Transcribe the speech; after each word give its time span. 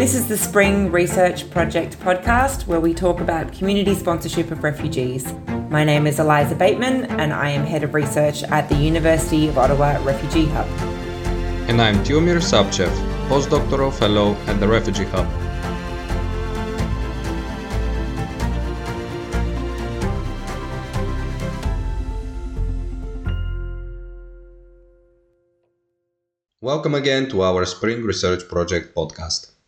This 0.00 0.14
is 0.14 0.26
the 0.26 0.38
Spring 0.38 0.90
Research 0.90 1.50
Project 1.50 2.00
podcast 2.00 2.66
where 2.66 2.80
we 2.80 2.94
talk 2.94 3.20
about 3.20 3.52
community 3.52 3.94
sponsorship 3.94 4.50
of 4.50 4.64
refugees. 4.64 5.30
My 5.68 5.84
name 5.84 6.06
is 6.06 6.18
Eliza 6.18 6.54
Bateman 6.54 7.04
and 7.20 7.34
I 7.34 7.50
am 7.50 7.66
Head 7.66 7.84
of 7.84 7.92
Research 7.92 8.42
at 8.44 8.66
the 8.70 8.76
University 8.76 9.48
of 9.48 9.58
Ottawa 9.58 10.02
Refugee 10.02 10.46
Hub. 10.46 10.66
And 11.68 11.82
I'm 11.82 11.96
Tiomir 11.96 12.40
Sapchev, 12.40 12.88
postdoctoral 13.28 13.92
fellow 13.92 14.36
at 14.46 14.58
the 14.58 14.66
Refugee 14.66 15.04
Hub. 15.04 15.28
Welcome 26.62 26.94
again 26.94 27.28
to 27.28 27.42
our 27.42 27.66
Spring 27.66 28.02
Research 28.02 28.48
Project 28.48 28.94
podcast. 28.94 29.59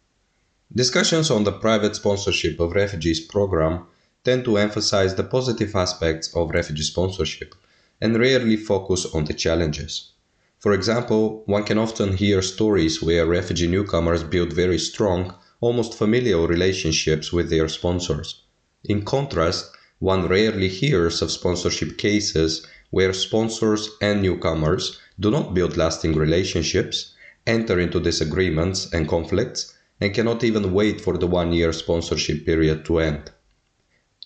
Discussions 0.74 1.30
on 1.30 1.44
the 1.44 1.52
private 1.52 1.94
sponsorship 1.96 2.58
of 2.58 2.72
refugees 2.72 3.20
program 3.20 3.84
tend 4.24 4.46
to 4.46 4.56
emphasize 4.56 5.14
the 5.14 5.22
positive 5.22 5.76
aspects 5.76 6.34
of 6.34 6.48
refugee 6.48 6.82
sponsorship 6.82 7.54
and 8.00 8.18
rarely 8.18 8.56
focus 8.56 9.04
on 9.14 9.26
the 9.26 9.34
challenges. 9.34 10.12
For 10.60 10.72
example, 10.72 11.42
one 11.44 11.64
can 11.64 11.76
often 11.76 12.16
hear 12.16 12.40
stories 12.40 13.02
where 13.02 13.26
refugee 13.26 13.66
newcomers 13.66 14.22
build 14.22 14.54
very 14.54 14.78
strong, 14.78 15.34
almost 15.60 15.92
familial 15.92 16.48
relationships 16.48 17.34
with 17.34 17.50
their 17.50 17.68
sponsors. 17.68 18.40
In 18.82 19.04
contrast, 19.04 19.76
one 19.98 20.26
rarely 20.26 20.68
hears 20.68 21.20
of 21.20 21.30
sponsorship 21.30 21.98
cases 21.98 22.66
where 22.88 23.12
sponsors 23.12 23.90
and 24.00 24.22
newcomers 24.22 24.98
do 25.20 25.30
not 25.30 25.52
build 25.52 25.76
lasting 25.76 26.14
relationships, 26.14 27.12
enter 27.46 27.78
into 27.78 28.00
disagreements 28.00 28.90
and 28.90 29.06
conflicts, 29.06 29.71
and 30.02 30.12
cannot 30.12 30.42
even 30.42 30.72
wait 30.72 31.00
for 31.00 31.16
the 31.16 31.28
one 31.28 31.52
year 31.52 31.72
sponsorship 31.72 32.44
period 32.44 32.84
to 32.84 32.98
end. 32.98 33.30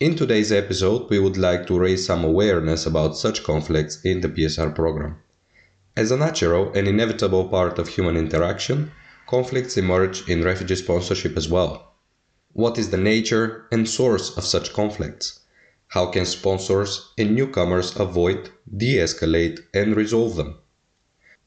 In 0.00 0.16
today's 0.16 0.50
episode, 0.50 1.10
we 1.10 1.18
would 1.18 1.36
like 1.36 1.66
to 1.66 1.78
raise 1.78 2.06
some 2.06 2.24
awareness 2.24 2.86
about 2.86 3.14
such 3.14 3.44
conflicts 3.44 4.00
in 4.00 4.22
the 4.22 4.28
PSR 4.30 4.74
program. 4.74 5.18
As 5.94 6.10
a 6.10 6.16
natural 6.16 6.72
and 6.72 6.88
inevitable 6.88 7.48
part 7.48 7.78
of 7.78 7.88
human 7.88 8.16
interaction, 8.16 8.90
conflicts 9.26 9.76
emerge 9.76 10.26
in 10.26 10.42
refugee 10.42 10.76
sponsorship 10.76 11.36
as 11.36 11.50
well. 11.50 11.92
What 12.54 12.78
is 12.78 12.88
the 12.88 12.96
nature 12.96 13.66
and 13.70 13.86
source 13.86 14.34
of 14.34 14.46
such 14.46 14.72
conflicts? 14.72 15.40
How 15.88 16.06
can 16.06 16.24
sponsors 16.24 17.12
and 17.18 17.34
newcomers 17.34 17.94
avoid, 18.00 18.48
de 18.74 18.96
escalate, 18.96 19.60
and 19.74 19.94
resolve 19.94 20.36
them? 20.36 20.56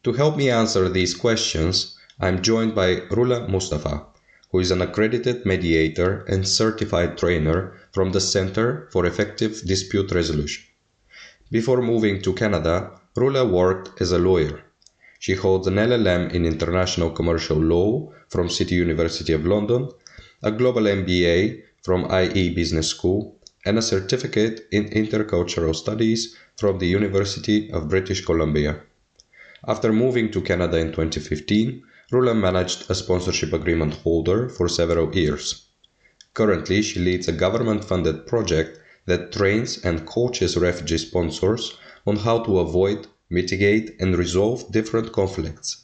To 0.04 0.14
help 0.14 0.38
me 0.38 0.52
answer 0.52 0.88
these 0.88 1.16
questions, 1.16 1.98
I'm 2.20 2.44
joined 2.44 2.76
by 2.76 3.02
Rola 3.10 3.48
Mustafa, 3.48 4.06
who 4.52 4.60
is 4.60 4.72
an 4.72 4.82
accredited 4.82 5.46
mediator 5.46 6.24
and 6.28 6.48
certified 6.48 7.18
trainer 7.18 7.74
from 7.92 8.12
the 8.12 8.22
Center 8.22 8.88
for 8.92 9.06
Effective 9.06 9.62
Dispute 9.66 10.12
Resolution. 10.12 10.64
Before 11.52 11.82
moving 11.82 12.22
to 12.22 12.34
Canada, 12.34 12.92
Rola 13.16 13.46
worked 13.46 14.02
as 14.02 14.12
a 14.12 14.18
lawyer. 14.18 14.62
She 15.20 15.34
holds 15.34 15.68
an 15.68 15.76
LLM 15.76 16.32
in 16.34 16.46
International 16.46 17.12
Commercial 17.12 17.58
Law 17.58 18.14
from 18.30 18.50
City 18.50 18.76
University 18.76 19.34
of 19.34 19.46
London, 19.46 19.90
a 20.42 20.52
global 20.52 20.84
MBA 20.84 21.62
from 21.84 22.08
IE 22.12 22.54
Business 22.54 22.88
School, 22.88 23.40
and 23.66 23.78
a 23.78 23.82
certificate 23.82 24.68
in 24.72 24.90
intercultural 24.90 25.76
studies 25.76 26.36
from 26.58 26.80
the 26.80 26.88
University 26.88 27.70
of 27.72 27.90
British 27.90 28.26
Columbia. 28.26 28.82
After 29.68 29.92
moving 29.92 30.32
to 30.32 30.42
Canada 30.42 30.78
in 30.78 30.88
2015, 30.88 31.84
Rola 32.12 32.34
managed 32.34 32.90
a 32.90 32.96
sponsorship 32.96 33.54
agreement 33.54 33.94
holder 33.96 34.50
for 34.50 34.68
several 34.68 35.14
years. 35.16 35.68
Currently, 36.34 36.82
she 36.82 37.00
leads 37.00 37.28
a 37.28 37.32
government 37.32 37.84
funded 37.84 38.26
project 38.26 38.80
that 39.06 39.32
trains 39.32 39.78
and 39.84 40.06
coaches 40.06 40.58
refugee 40.58 40.98
sponsors 40.98 41.78
on 42.08 42.18
how 42.18 42.40
to 42.44 42.60
avoid, 42.60 43.08
mitigate, 43.30 43.96
and 44.00 44.18
resolve 44.18 44.72
different 44.72 45.12
conflicts 45.12 45.84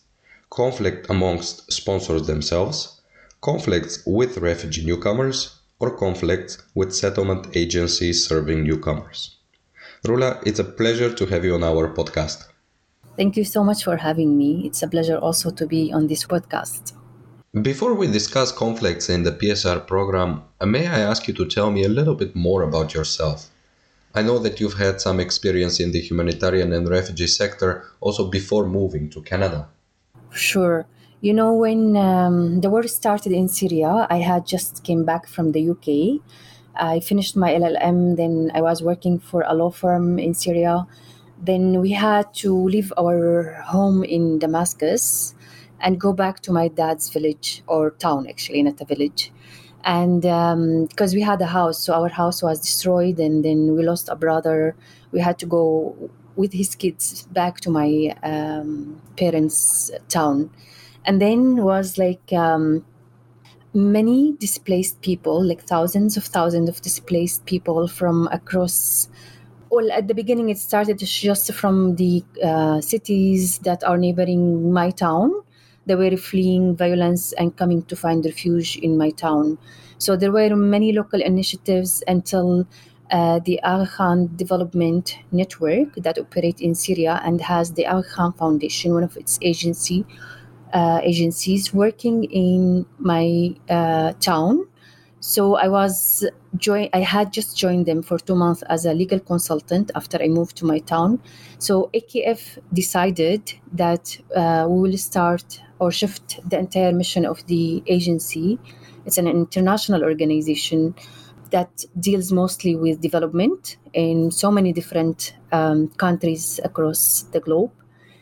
conflict 0.49 1.07
amongst 1.09 1.69
sponsors 1.71 2.27
themselves, 2.27 3.01
conflicts 3.41 4.01
with 4.05 4.37
refugee 4.37 4.85
newcomers, 4.85 5.59
or 5.79 5.97
conflicts 5.97 6.57
with 6.73 6.95
settlement 6.95 7.57
agencies 7.57 8.25
serving 8.25 8.63
newcomers. 8.63 9.35
Rula, 10.05 10.41
it's 10.45 10.59
a 10.59 10.63
pleasure 10.63 11.13
to 11.13 11.25
have 11.25 11.43
you 11.43 11.55
on 11.55 11.63
our 11.63 11.93
podcast. 11.93 12.45
Thank 13.17 13.37
you 13.37 13.45
so 13.45 13.63
much 13.63 13.83
for 13.85 13.95
having 13.95 14.37
me. 14.37 14.63
It's 14.65 14.83
a 14.83 14.87
pleasure 14.87 15.17
also 15.17 15.49
to 15.49 15.65
be 15.65 15.91
on 15.93 16.07
this 16.07 16.25
podcast. 16.25 16.91
Before 17.61 17.93
we 17.93 18.07
discuss 18.07 18.51
conflicts 18.51 19.07
in 19.07 19.23
the 19.23 19.31
PSR 19.31 19.87
program, 19.87 20.43
may 20.61 20.87
I 20.87 20.99
ask 20.99 21.25
you 21.25 21.33
to 21.35 21.45
tell 21.45 21.71
me 21.71 21.85
a 21.85 21.89
little 21.89 22.15
bit 22.15 22.35
more 22.35 22.63
about 22.63 22.93
yourself? 22.93 23.49
I 24.13 24.21
know 24.21 24.37
that 24.39 24.59
you've 24.59 24.73
had 24.73 24.99
some 24.99 25.21
experience 25.21 25.79
in 25.79 25.93
the 25.93 26.01
humanitarian 26.01 26.73
and 26.73 26.89
refugee 26.89 27.27
sector 27.27 27.85
also 28.01 28.29
before 28.29 28.67
moving 28.67 29.09
to 29.11 29.21
Canada. 29.21 29.69
Sure. 30.31 30.85
You 31.21 31.33
know, 31.33 31.53
when 31.53 31.95
um, 31.95 32.59
the 32.59 32.69
war 32.69 32.83
started 32.87 33.31
in 33.31 33.47
Syria, 33.47 34.07
I 34.09 34.17
had 34.17 34.45
just 34.45 34.83
came 34.83 35.05
back 35.05 35.25
from 35.25 35.53
the 35.53 35.69
UK. 35.69 36.21
I 36.75 36.99
finished 36.99 37.37
my 37.37 37.53
LLM, 37.53 38.17
then 38.17 38.51
I 38.53 38.61
was 38.61 38.83
working 38.83 39.19
for 39.19 39.45
a 39.47 39.53
law 39.53 39.69
firm 39.69 40.19
in 40.19 40.33
Syria 40.33 40.85
then 41.41 41.81
we 41.81 41.91
had 41.91 42.33
to 42.35 42.55
leave 42.55 42.93
our 42.97 43.61
home 43.65 44.03
in 44.03 44.39
Damascus 44.39 45.35
and 45.79 45.99
go 45.99 46.13
back 46.13 46.39
to 46.41 46.51
my 46.51 46.67
dad's 46.67 47.09
village 47.09 47.63
or 47.67 47.91
town, 47.91 48.27
actually, 48.27 48.63
not 48.63 48.79
a 48.81 48.85
village. 48.85 49.31
And 49.83 50.21
because 50.89 51.13
um, 51.13 51.15
we 51.15 51.21
had 51.21 51.41
a 51.41 51.45
house, 51.45 51.79
so 51.79 51.93
our 51.93 52.09
house 52.09 52.41
was 52.41 52.59
destroyed, 52.59 53.19
and 53.19 53.45
then 53.45 53.75
we 53.75 53.83
lost 53.83 54.09
a 54.09 54.15
brother. 54.15 54.75
We 55.11 55.19
had 55.19 55.37
to 55.39 55.45
go 55.45 55.95
with 56.35 56.53
his 56.53 56.75
kids 56.75 57.23
back 57.27 57.59
to 57.61 57.69
my 57.69 58.15
um, 58.23 59.01
parents' 59.15 59.91
town. 60.09 60.49
And 61.05 61.21
then 61.21 61.57
was 61.57 61.99
like 61.99 62.33
um, 62.33 62.83
many 63.75 64.31
displaced 64.33 65.01
people, 65.01 65.43
like 65.43 65.61
thousands 65.61 66.17
of 66.17 66.23
thousands 66.23 66.67
of 66.67 66.81
displaced 66.81 67.45
people 67.45 67.87
from 67.87 68.27
across 68.31 69.07
well, 69.75 69.91
at 69.91 70.07
the 70.07 70.13
beginning, 70.13 70.47
it 70.47 70.57
started 70.57 70.99
just 70.99 71.53
from 71.53 71.97
the 71.97 72.23
uh, 72.41 72.79
cities 72.79 73.59
that 73.59 73.83
are 73.83 73.97
neighboring 73.97 74.71
my 74.71 74.89
town. 74.89 75.33
They 75.85 75.95
were 75.95 76.15
fleeing 76.15 76.77
violence 76.77 77.33
and 77.33 77.53
coming 77.57 77.83
to 77.83 77.95
find 77.97 78.23
refuge 78.23 78.77
in 78.77 78.97
my 78.97 79.09
town. 79.09 79.57
So 79.97 80.15
there 80.15 80.31
were 80.31 80.55
many 80.55 80.93
local 80.93 81.21
initiatives 81.21 82.01
until 82.07 82.65
uh, 83.11 83.39
the 83.39 83.61
Aga 83.63 83.91
Khan 83.91 84.29
Development 84.37 85.19
Network 85.33 85.93
that 85.95 86.17
operate 86.17 86.61
in 86.61 86.73
Syria 86.73 87.19
and 87.25 87.41
has 87.41 87.73
the 87.73 87.85
Aga 87.85 88.07
Khan 88.07 88.31
Foundation, 88.31 88.93
one 88.93 89.03
of 89.03 89.17
its 89.17 89.37
agency 89.41 90.05
uh, 90.71 91.01
agencies, 91.03 91.73
working 91.73 92.23
in 92.23 92.85
my 92.97 93.53
uh, 93.69 94.13
town 94.21 94.67
so 95.25 95.55
I 95.55 95.67
was 95.67 96.23
join. 96.55 96.87
I 96.93 96.99
had 96.99 97.33
just 97.33 97.57
joined 97.57 97.87
them 97.87 98.03
for 98.03 98.19
two 98.19 98.35
months 98.35 98.61
as 98.69 98.85
a 98.85 98.93
legal 98.93 99.19
consultant 99.19 99.89
after 99.95 100.21
I 100.21 100.27
moved 100.27 100.55
to 100.57 100.65
my 100.65 100.77
town. 100.77 101.19
So 101.57 101.89
AKF 101.95 102.59
decided 102.71 103.51
that 103.73 104.15
uh, 104.35 104.67
we 104.69 104.81
will 104.81 104.97
start 104.99 105.61
or 105.79 105.91
shift 105.91 106.39
the 106.47 106.59
entire 106.59 106.91
mission 106.91 107.25
of 107.25 107.43
the 107.47 107.81
agency. 107.87 108.59
It's 109.07 109.17
an 109.17 109.25
international 109.25 110.03
organization 110.03 110.93
that 111.49 111.85
deals 111.99 112.31
mostly 112.31 112.75
with 112.75 113.01
development 113.01 113.77
in 113.93 114.29
so 114.29 114.51
many 114.51 114.73
different 114.73 115.33
um, 115.51 115.87
countries 115.97 116.59
across 116.63 117.23
the 117.31 117.39
globe 117.39 117.71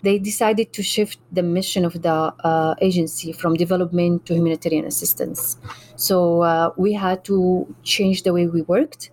they 0.04 0.20
decided 0.20 0.74
to 0.74 0.84
shift 0.84 1.18
the 1.32 1.42
mission 1.42 1.86
of 1.86 2.02
the 2.02 2.12
uh, 2.12 2.76
agency 2.82 3.32
from 3.32 3.56
development 3.56 4.26
to 4.26 4.36
humanitarian 4.36 4.86
assistance. 4.86 5.58
So 5.96 6.42
uh, 6.42 6.72
we 6.78 6.94
had 6.94 7.24
to 7.26 7.74
change 7.84 8.24
the 8.24 8.34
way 8.34 8.46
we 8.48 8.62
worked 8.64 9.12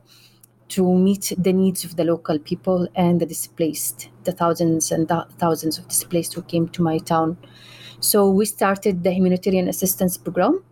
to 0.71 0.83
meet 0.93 1.33
the 1.39 1.53
needs 1.53 1.85
of 1.85 1.97
the 1.97 2.05
local 2.05 2.39
people 2.39 2.89
and 2.95 3.21
the 3.21 3.27
displaced, 3.27 4.09
the 4.25 4.33
thousands 4.33 4.91
and 4.91 5.09
th- 5.09 5.25
thousands 5.39 5.79
of 5.79 5.87
displaced 5.89 6.35
who 6.35 6.43
came 6.43 6.69
to 6.69 6.83
my 6.83 6.99
town. 6.99 7.37
So 8.01 8.29
we 8.29 8.45
started 8.45 9.05
the 9.05 9.13
humanitarian 9.13 9.69
assistance 9.69 10.17
program. 10.17 10.65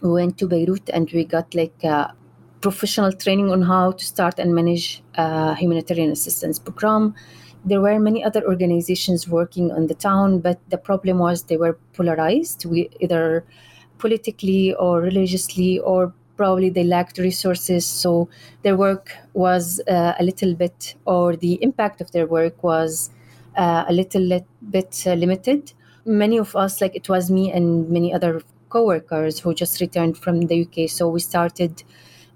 We 0.00 0.12
went 0.12 0.38
to 0.38 0.48
Beirut 0.48 0.88
and 0.90 1.10
we 1.12 1.24
got 1.24 1.54
like 1.54 1.84
a 1.84 2.14
professional 2.60 3.12
training 3.12 3.50
on 3.50 3.62
how 3.62 3.92
to 3.92 4.04
start 4.04 4.38
and 4.38 4.54
manage 4.54 5.02
a 5.14 5.54
humanitarian 5.54 6.10
assistance 6.10 6.58
program 6.58 7.14
there 7.64 7.80
were 7.80 7.98
many 7.98 8.24
other 8.24 8.42
organizations 8.44 9.28
working 9.28 9.70
on 9.70 9.86
the 9.86 9.94
town, 9.94 10.40
but 10.40 10.58
the 10.70 10.78
problem 10.78 11.18
was 11.18 11.44
they 11.44 11.56
were 11.56 11.78
polarized, 11.92 12.64
we, 12.64 12.90
either 13.00 13.44
politically 13.98 14.74
or 14.74 15.00
religiously, 15.00 15.78
or 15.78 16.12
probably 16.36 16.70
they 16.70 16.82
lacked 16.84 17.18
resources. 17.18 17.86
So 17.86 18.28
their 18.62 18.76
work 18.76 19.12
was 19.32 19.80
uh, 19.88 20.14
a 20.18 20.24
little 20.24 20.54
bit, 20.54 20.96
or 21.04 21.36
the 21.36 21.54
impact 21.62 22.00
of 22.00 22.10
their 22.10 22.26
work 22.26 22.62
was 22.62 23.10
uh, 23.56 23.84
a 23.88 23.92
little 23.92 24.44
bit 24.70 25.04
uh, 25.06 25.14
limited. 25.14 25.72
Many 26.04 26.38
of 26.38 26.56
us, 26.56 26.80
like 26.80 26.96
it 26.96 27.08
was 27.08 27.30
me 27.30 27.52
and 27.52 27.88
many 27.88 28.12
other 28.12 28.42
co-workers 28.70 29.38
who 29.38 29.54
just 29.54 29.80
returned 29.80 30.16
from 30.18 30.40
the 30.46 30.62
UK. 30.62 30.88
So 30.90 31.08
we 31.08 31.20
started 31.20 31.84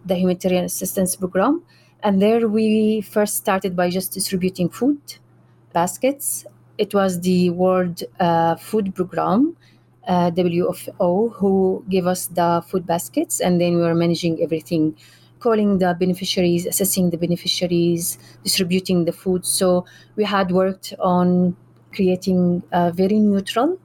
the 0.04 0.14
humanitarian 0.14 0.64
assistance 0.64 1.16
program, 1.16 1.62
and 2.02 2.20
there 2.20 2.48
we 2.48 3.00
first 3.00 3.36
started 3.36 3.74
by 3.76 3.90
just 3.90 4.12
distributing 4.12 4.68
food 4.68 4.98
baskets. 5.72 6.46
It 6.78 6.94
was 6.94 7.20
the 7.20 7.50
World 7.50 8.02
uh, 8.20 8.56
Food 8.56 8.94
Program, 8.94 9.56
uh, 10.06 10.30
WFO, 10.30 11.32
who 11.34 11.84
gave 11.88 12.06
us 12.06 12.26
the 12.26 12.62
food 12.68 12.86
baskets, 12.86 13.40
and 13.40 13.60
then 13.60 13.76
we 13.76 13.82
were 13.82 13.94
managing 13.94 14.42
everything 14.42 14.96
calling 15.38 15.78
the 15.78 15.94
beneficiaries, 15.98 16.66
assessing 16.66 17.10
the 17.10 17.16
beneficiaries, 17.18 18.18
distributing 18.42 19.04
the 19.04 19.12
food. 19.12 19.44
So 19.44 19.84
we 20.16 20.24
had 20.24 20.50
worked 20.50 20.94
on 20.98 21.56
creating 21.92 22.62
a 22.72 22.92
very 22.92 23.18
neutral, 23.20 23.78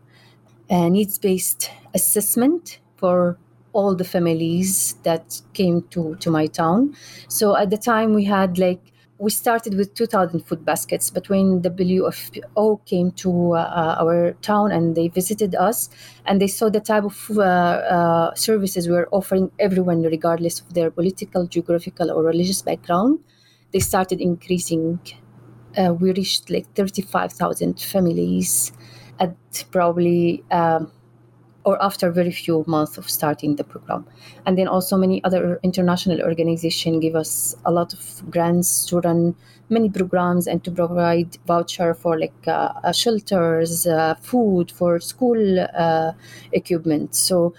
uh, 0.70 0.90
needs 0.90 1.18
based 1.18 1.72
assessment 1.94 2.80
for 2.98 3.38
all 3.74 3.96
the 3.96 4.04
families 4.04 4.96
that 5.04 5.42
came 5.54 5.84
to, 5.90 6.16
to 6.16 6.30
my 6.30 6.48
town. 6.48 6.96
So 7.28 7.56
at 7.56 7.70
the 7.70 7.78
time, 7.78 8.14
we 8.14 8.26
had 8.26 8.58
like 8.58 8.92
we 9.22 9.30
started 9.30 9.76
with 9.76 9.94
2,000 9.94 10.40
food 10.42 10.66
baskets, 10.66 11.12
but 11.12 11.30
when 11.30 11.62
WFO 11.62 12.84
came 12.86 13.12
to 13.12 13.54
uh, 13.54 13.96
our 14.00 14.32
town 14.42 14.72
and 14.72 14.96
they 14.96 15.10
visited 15.10 15.54
us 15.54 15.90
and 16.26 16.42
they 16.42 16.48
saw 16.48 16.70
the 16.70 16.80
type 16.80 17.04
of 17.04 17.30
uh, 17.38 17.42
uh, 17.42 18.34
services 18.34 18.88
we 18.88 18.96
were 18.96 19.08
offering 19.12 19.52
everyone, 19.60 20.02
regardless 20.02 20.60
of 20.60 20.74
their 20.74 20.90
political, 20.90 21.46
geographical, 21.46 22.10
or 22.10 22.24
religious 22.24 22.64
background, 22.64 23.20
they 23.72 23.80
started 23.80 24.20
increasing. 24.20 25.00
Uh, 25.78 25.94
we 25.94 26.12
reached 26.14 26.50
like 26.50 26.66
35,000 26.74 27.80
families 27.80 28.74
at 29.20 29.36
probably 29.70 30.44
um, 30.50 30.92
or 31.64 31.82
after 31.82 32.12
very 32.12 32.32
few 32.32 32.64
months 32.68 32.98
of 32.98 33.10
starting 33.10 33.56
the 33.56 33.64
program. 33.64 34.06
And 34.46 34.58
then 34.58 34.68
also 34.68 34.98
many 34.98 35.24
other 35.24 35.60
international 35.64 36.22
organizations 36.22 37.02
give 37.02 37.16
us 37.16 37.56
a 37.66 37.72
lot 37.72 37.94
of 37.94 38.32
grants 38.32 38.86
to 38.88 39.00
run 39.00 39.36
many 39.70 39.90
programs 39.90 40.48
and 40.48 40.64
to 40.64 40.72
provide 40.72 41.38
voucher 41.48 41.94
for 41.94 42.20
like 42.20 42.48
uh, 42.48 42.92
shelters, 42.92 43.88
uh, 43.88 44.16
food 44.16 44.72
for 44.72 45.00
school 45.00 45.60
uh, 45.60 46.12
equipment. 46.52 47.16
So 47.16 47.54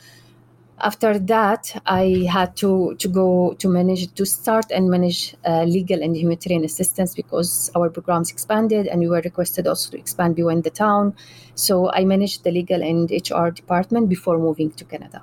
after 0.82 1.18
that, 1.18 1.80
I 1.86 2.26
had 2.28 2.56
to, 2.56 2.96
to 2.96 3.08
go 3.08 3.54
to 3.58 3.68
manage, 3.68 4.12
to 4.14 4.26
start 4.26 4.66
and 4.70 4.90
manage 4.90 5.34
uh, 5.46 5.62
legal 5.62 6.02
and 6.02 6.16
humanitarian 6.16 6.64
assistance 6.64 7.14
because 7.14 7.70
our 7.76 7.88
programs 7.88 8.30
expanded 8.30 8.88
and 8.88 9.00
we 9.00 9.08
were 9.08 9.20
requested 9.20 9.66
also 9.66 9.92
to 9.92 9.98
expand 9.98 10.34
beyond 10.34 10.64
the 10.64 10.70
town. 10.70 11.14
So 11.54 11.90
I 11.92 12.04
managed 12.04 12.42
the 12.42 12.50
legal 12.50 12.82
and 12.82 13.10
HR 13.10 13.50
department 13.50 14.08
before 14.08 14.38
moving 14.38 14.72
to 14.72 14.84
Canada. 14.84 15.22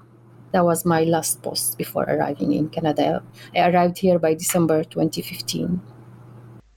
That 0.54 0.64
was 0.64 0.86
my 0.86 1.04
last 1.04 1.44
post 1.44 1.78
before 1.78 2.04
arriving 2.04 2.54
in 2.54 2.70
Canada. 2.70 3.22
I 3.54 3.70
arrived 3.70 3.98
here 3.98 4.18
by 4.18 4.34
December 4.34 4.84
2015. 4.84 5.82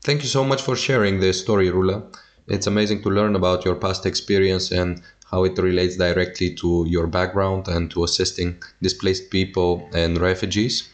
Thank 0.03 0.23
you 0.23 0.29
so 0.29 0.45
much 0.45 0.61
for 0.61 0.75
sharing 0.75 1.21
this 1.21 1.41
story, 1.41 1.71
Rola. 1.71 2.03
It's 2.49 2.67
amazing 2.67 3.03
to 3.05 3.11
learn 3.11 3.37
about 3.37 3.65
your 3.65 3.77
past 3.77 4.05
experience 4.05 4.73
and 4.73 5.01
how 5.33 5.45
it 5.45 5.59
relates 5.59 5.97
directly 5.97 6.55
to 6.55 6.85
your 6.87 7.07
background 7.07 7.67
and 7.67 7.91
to 7.91 8.05
assisting 8.05 8.63
displaced 8.83 9.31
people 9.31 9.89
and 9.95 10.21
refugees. 10.21 10.91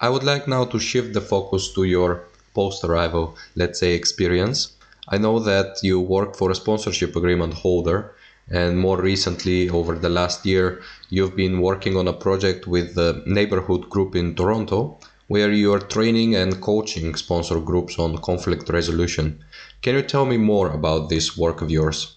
I 0.00 0.08
would 0.08 0.22
like 0.22 0.46
now 0.46 0.64
to 0.66 0.78
shift 0.78 1.12
the 1.12 1.20
focus 1.20 1.72
to 1.74 1.84
your 1.84 2.24
post 2.54 2.84
arrival, 2.84 3.36
let's 3.56 3.80
say, 3.80 3.94
experience. 3.94 4.72
I 5.08 5.18
know 5.18 5.40
that 5.40 5.78
you 5.82 6.00
work 6.00 6.36
for 6.36 6.50
a 6.50 6.54
sponsorship 6.54 7.16
agreement 7.16 7.54
holder, 7.54 8.14
and 8.48 8.78
more 8.78 9.00
recently, 9.00 9.68
over 9.68 9.96
the 9.98 10.08
last 10.08 10.46
year, 10.46 10.82
you've 11.08 11.36
been 11.36 11.60
working 11.60 11.96
on 11.96 12.08
a 12.08 12.12
project 12.12 12.66
with 12.66 12.94
the 12.94 13.22
neighborhood 13.26 13.88
group 13.88 14.14
in 14.14 14.34
Toronto, 14.34 14.98
where 15.28 15.50
you 15.50 15.72
are 15.72 15.80
training 15.80 16.36
and 16.36 16.60
coaching 16.60 17.14
sponsor 17.14 17.58
groups 17.60 17.98
on 17.98 18.18
conflict 18.18 18.68
resolution. 18.68 19.42
Can 19.80 19.94
you 19.94 20.02
tell 20.02 20.24
me 20.24 20.36
more 20.36 20.70
about 20.70 21.08
this 21.08 21.36
work 21.36 21.62
of 21.62 21.70
yours? 21.70 22.16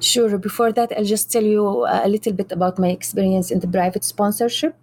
Sure. 0.00 0.38
Before 0.38 0.72
that, 0.72 0.92
I'll 0.96 1.04
just 1.04 1.30
tell 1.30 1.42
you 1.42 1.86
a 1.86 2.08
little 2.08 2.32
bit 2.32 2.52
about 2.52 2.78
my 2.78 2.88
experience 2.88 3.50
in 3.50 3.60
the 3.60 3.68
private 3.68 4.04
sponsorship. 4.04 4.76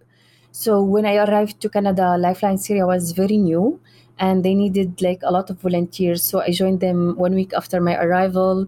So, 0.52 0.82
when 0.82 1.06
I 1.06 1.16
arrived 1.18 1.62
to 1.62 1.70
Canada, 1.70 2.18
Lifeline 2.18 2.58
Syria 2.58 2.86
was 2.86 3.12
very 3.12 3.38
new 3.38 3.80
and 4.20 4.44
they 4.44 4.54
needed 4.56 5.02
like 5.02 5.22
a 5.24 5.32
lot 5.32 5.50
of 5.50 5.60
volunteers. 5.60 6.24
So, 6.24 6.42
I 6.42 6.52
joined 6.52 6.80
them 6.80 7.16
one 7.18 7.36
week 7.36 7.54
after 7.54 7.80
my 7.80 7.96
arrival. 7.98 8.68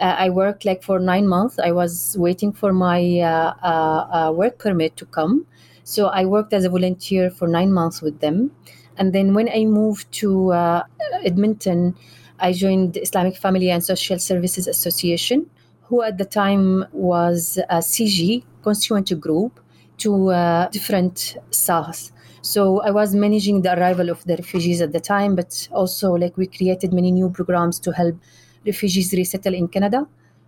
Uh, 0.00 0.14
I 0.18 0.30
worked 0.30 0.64
like 0.64 0.82
for 0.82 0.98
nine 0.98 1.26
months. 1.26 1.58
I 1.58 1.72
was 1.72 2.16
waiting 2.18 2.52
for 2.52 2.72
my 2.72 3.20
uh, 3.20 3.54
uh, 3.62 4.28
uh 4.28 4.32
work 4.32 4.58
permit 4.58 4.96
to 4.98 5.06
come. 5.06 5.46
So, 5.84 6.08
I 6.08 6.24
worked 6.24 6.52
as 6.52 6.64
a 6.64 6.70
volunteer 6.70 7.30
for 7.30 7.48
nine 7.48 7.72
months 7.72 8.02
with 8.02 8.20
them. 8.20 8.50
And 8.96 9.12
then, 9.12 9.34
when 9.34 9.48
I 9.48 9.64
moved 9.64 10.10
to 10.22 10.52
uh, 10.52 10.82
Edmonton, 11.24 11.96
I 12.38 12.52
joined 12.52 12.94
the 12.94 13.00
Islamic 13.00 13.36
Family 13.36 13.70
and 13.70 13.82
Social 13.82 14.18
Services 14.18 14.66
Association 14.68 15.50
who 15.94 16.02
at 16.02 16.18
the 16.18 16.24
time 16.24 16.84
was 16.92 17.58
a 17.70 17.78
CG, 17.78 18.42
constituent 18.62 19.20
group, 19.20 19.60
to 19.98 20.30
uh, 20.30 20.68
different 20.70 21.36
SAHs. 21.50 22.10
So 22.42 22.82
I 22.82 22.90
was 22.90 23.14
managing 23.14 23.62
the 23.62 23.78
arrival 23.78 24.10
of 24.10 24.24
the 24.24 24.36
refugees 24.36 24.80
at 24.80 24.92
the 24.92 25.00
time, 25.00 25.36
but 25.36 25.68
also 25.70 26.14
like 26.14 26.36
we 26.36 26.46
created 26.48 26.92
many 26.92 27.12
new 27.12 27.30
programs 27.30 27.78
to 27.80 27.92
help 27.92 28.16
refugees 28.66 29.12
resettle 29.12 29.54
in 29.54 29.68
Canada. 29.68 30.06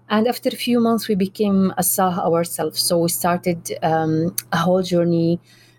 And 0.08 0.26
after 0.26 0.48
a 0.48 0.56
few 0.66 0.80
months, 0.80 1.06
we 1.06 1.14
became 1.14 1.72
a 1.78 1.84
SAH 1.84 2.18
ourselves. 2.28 2.80
So 2.80 2.98
we 2.98 3.08
started 3.08 3.60
um, 3.82 4.34
a 4.52 4.56
whole 4.56 4.82
journey, 4.82 5.38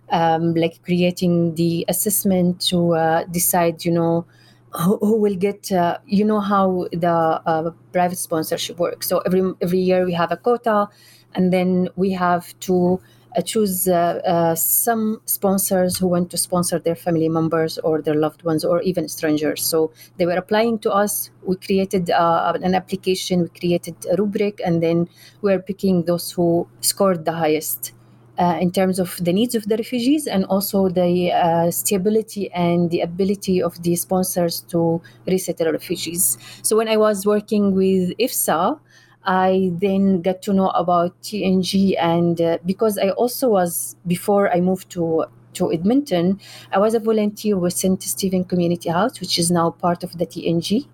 um, 0.10 0.54
like 0.54 0.82
creating 0.82 1.56
the 1.56 1.86
assessment 1.90 2.62
to 2.70 2.96
uh, 2.96 3.24
decide, 3.26 3.84
you 3.84 3.92
know, 3.92 4.26
who, 4.74 5.18
will 5.18 5.36
get 5.36 5.72
uh, 5.72 5.98
you 6.06 6.26
know 6.26 6.40
how 6.40 6.88
the 6.92 7.42
uh, 7.46 7.72
private 7.92 8.18
sponsorship 8.18 8.78
works. 8.80 9.08
So 9.08 9.20
every 9.20 9.54
every 9.62 9.80
year 9.80 10.06
we 10.06 10.14
have 10.14 10.32
a 10.32 10.38
quota 10.38 10.90
and 11.36 11.54
then 11.54 11.90
we 11.96 12.12
have 12.12 12.58
to 12.62 13.00
uh, 13.36 13.42
choose 13.42 13.88
uh, 13.88 14.22
uh, 14.26 14.56
some 14.56 15.22
sponsors 15.26 15.98
who 15.98 16.08
want 16.08 16.32
to 16.32 16.38
sponsor 16.38 16.80
their 16.80 16.96
family 16.96 17.30
members 17.30 17.78
or 17.80 18.02
their 18.02 18.16
loved 18.16 18.44
ones 18.44 18.66
or 18.66 18.82
even 18.82 19.08
strangers. 19.08 19.64
So 19.64 19.92
they 20.18 20.26
were 20.26 20.38
applying 20.38 20.80
to 20.80 20.92
us. 20.92 21.30
We 21.44 21.56
created 21.58 22.10
uh, 22.10 22.54
an 22.62 22.74
application. 22.74 23.44
We 23.44 23.50
created 23.50 23.96
a 24.12 24.16
rubric 24.16 24.62
and 24.66 24.82
then 24.82 25.10
we 25.42 25.54
are 25.54 25.60
picking 25.60 26.04
those 26.04 26.32
who 26.32 26.68
scored 26.82 27.26
the 27.26 27.34
highest 27.34 27.94
uh, 28.38 28.58
in 28.60 28.72
terms 28.72 29.00
of 29.00 29.18
the 29.24 29.34
needs 29.34 29.56
of 29.56 29.68
the 29.68 29.78
refugees 29.78 30.28
and 30.28 30.46
also 30.46 30.90
the 30.90 31.32
uh, 31.32 31.72
stability 31.72 32.52
and 32.52 32.92
the 32.92 33.02
ability 33.02 33.62
of 33.62 33.82
the 33.84 33.96
sponsors 33.96 34.62
to 34.62 35.02
resettle 35.26 35.72
refugees. 35.72 36.38
So 36.62 36.78
when 36.78 36.88
I 36.88 36.98
was 36.98 37.26
working 37.26 37.74
with 37.74 38.18
IFSA, 38.18 38.80
I 39.26 39.72
then 39.74 40.22
got 40.22 40.42
to 40.44 40.54
know 40.54 40.70
about 40.70 41.22
TNG, 41.22 41.96
and 42.00 42.40
uh, 42.40 42.60
because 42.66 42.98
I 42.98 43.10
also 43.10 43.50
was 43.50 43.98
before 44.08 44.50
I 44.54 44.62
moved 44.62 44.90
to 44.92 45.26
to 45.56 45.74
Edmonton, 45.74 46.40
I 46.72 46.78
was 46.78 46.94
a 46.94 47.00
volunteer 47.00 47.58
with 47.58 47.74
St. 47.74 48.02
Stephen 48.04 48.44
Community 48.46 48.90
House, 48.90 49.20
which 49.20 49.40
is 49.40 49.50
now 49.50 49.72
part 49.72 50.04
of 50.04 50.18
the 50.18 50.26
TNG. 50.26 50.88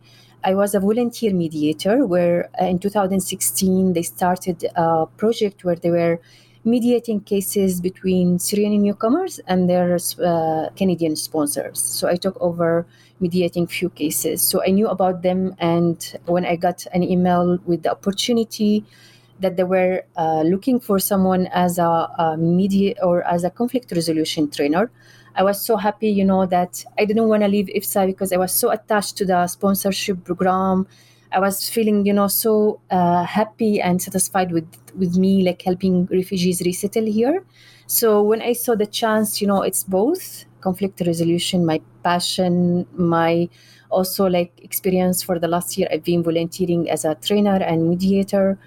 I 0.44 0.56
was 0.56 0.74
a 0.74 0.80
volunteer 0.80 1.34
mediator 1.34 2.06
where 2.06 2.50
uh, 2.60 2.66
in 2.66 2.80
2016 2.80 3.94
they 3.94 4.02
started 4.02 4.66
a 4.76 5.06
project 5.18 5.64
where 5.64 5.76
they 5.76 5.92
were 5.92 6.20
mediating 6.66 7.20
cases 7.22 7.82
between 7.82 8.40
Syrian 8.40 8.82
newcomers 8.82 9.40
and 9.48 9.70
their 9.70 9.98
uh, 10.24 10.70
Canadian 10.76 11.16
sponsors. 11.16 11.80
So 11.80 12.08
I 12.08 12.16
took 12.16 12.40
over 12.42 12.86
mediating 13.20 13.68
few 13.68 13.90
cases. 13.90 14.42
So 14.42 14.64
I 14.64 14.70
knew 14.72 14.88
about 14.88 15.22
them, 15.22 15.56
and 15.60 15.98
when 16.26 16.46
I 16.46 16.56
got 16.56 16.86
an 16.94 17.04
email 17.04 17.58
with 17.66 17.84
the 17.84 17.92
opportunity 17.92 18.86
that 19.40 19.58
they 19.58 19.64
were 19.64 20.04
uh, 20.16 20.44
looking 20.44 20.80
for 20.80 21.00
someone 21.00 21.48
as 21.48 21.78
a, 21.78 22.10
a 22.18 22.38
media 22.38 22.96
or 23.02 23.24
as 23.24 23.44
a 23.44 23.50
conflict 23.50 23.92
resolution 23.92 24.50
trainer. 24.50 24.90
I 25.36 25.44
was 25.44 25.60
so 25.60 25.78
happy, 25.78 26.10
you 26.10 26.24
know, 26.24 26.46
that 26.46 26.86
I 26.98 27.06
didn't 27.06 27.28
want 27.28 27.42
to 27.44 27.50
leave 27.50 27.68
IFSA 27.68 28.06
because 28.08 28.32
I 28.32 28.38
was 28.38 28.52
so 28.52 28.70
attached 28.70 29.18
to 29.18 29.26
the 29.26 29.48
sponsorship 29.48 30.24
program 30.24 30.88
I 31.34 31.40
was 31.40 31.70
feeling, 31.70 32.06
you 32.06 32.14
know, 32.14 32.28
so 32.28 32.80
uh, 32.92 33.24
happy 33.24 33.82
and 33.82 34.02
satisfied 34.02 34.52
with 34.52 34.68
with 34.96 35.18
me, 35.18 35.44
like 35.44 35.62
helping 35.64 36.06
refugees 36.06 36.62
resettle 36.62 37.06
here. 37.06 37.44
So 37.88 38.22
when 38.22 38.42
I 38.42 38.54
saw 38.54 38.76
the 38.76 38.86
chance, 38.86 39.42
you 39.42 39.48
know, 39.48 39.62
it's 39.64 39.84
both 39.84 40.46
conflict 40.62 41.02
resolution, 41.06 41.66
my 41.66 41.82
passion, 42.04 42.86
my 42.96 43.50
also 43.90 44.28
like 44.28 44.52
experience 44.64 45.22
for 45.24 45.40
the 45.40 45.48
last 45.48 45.78
year. 45.78 45.88
I've 45.92 46.04
been 46.04 46.24
volunteering 46.24 46.90
as 46.90 47.06
a 47.06 47.16
trainer 47.16 47.56
and 47.56 47.90
mediator, 47.90 48.58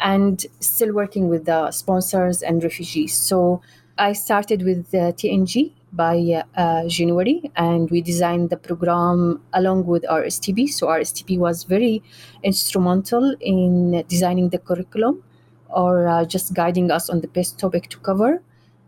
and 0.00 0.44
still 0.60 0.92
working 0.94 1.28
with 1.28 1.44
the 1.46 1.70
sponsors 1.70 2.42
and 2.42 2.62
refugees. 2.62 3.14
So 3.16 3.62
I 3.98 4.12
started 4.12 4.62
with 4.62 4.90
the 4.90 5.14
TNG 5.16 5.72
by 5.96 6.44
uh, 6.56 6.86
January, 6.86 7.50
and 7.56 7.90
we 7.90 8.02
designed 8.02 8.50
the 8.50 8.56
program 8.56 9.40
along 9.54 9.86
with 9.86 10.04
RSTP. 10.04 10.68
So 10.68 10.88
RSTP 10.88 11.38
was 11.38 11.64
very 11.64 12.02
instrumental 12.42 13.34
in 13.40 14.04
designing 14.08 14.50
the 14.50 14.58
curriculum 14.58 15.22
or 15.68 16.06
uh, 16.06 16.24
just 16.24 16.54
guiding 16.54 16.90
us 16.90 17.10
on 17.10 17.20
the 17.20 17.28
best 17.28 17.58
topic 17.58 17.88
to 17.88 17.98
cover. 17.98 18.42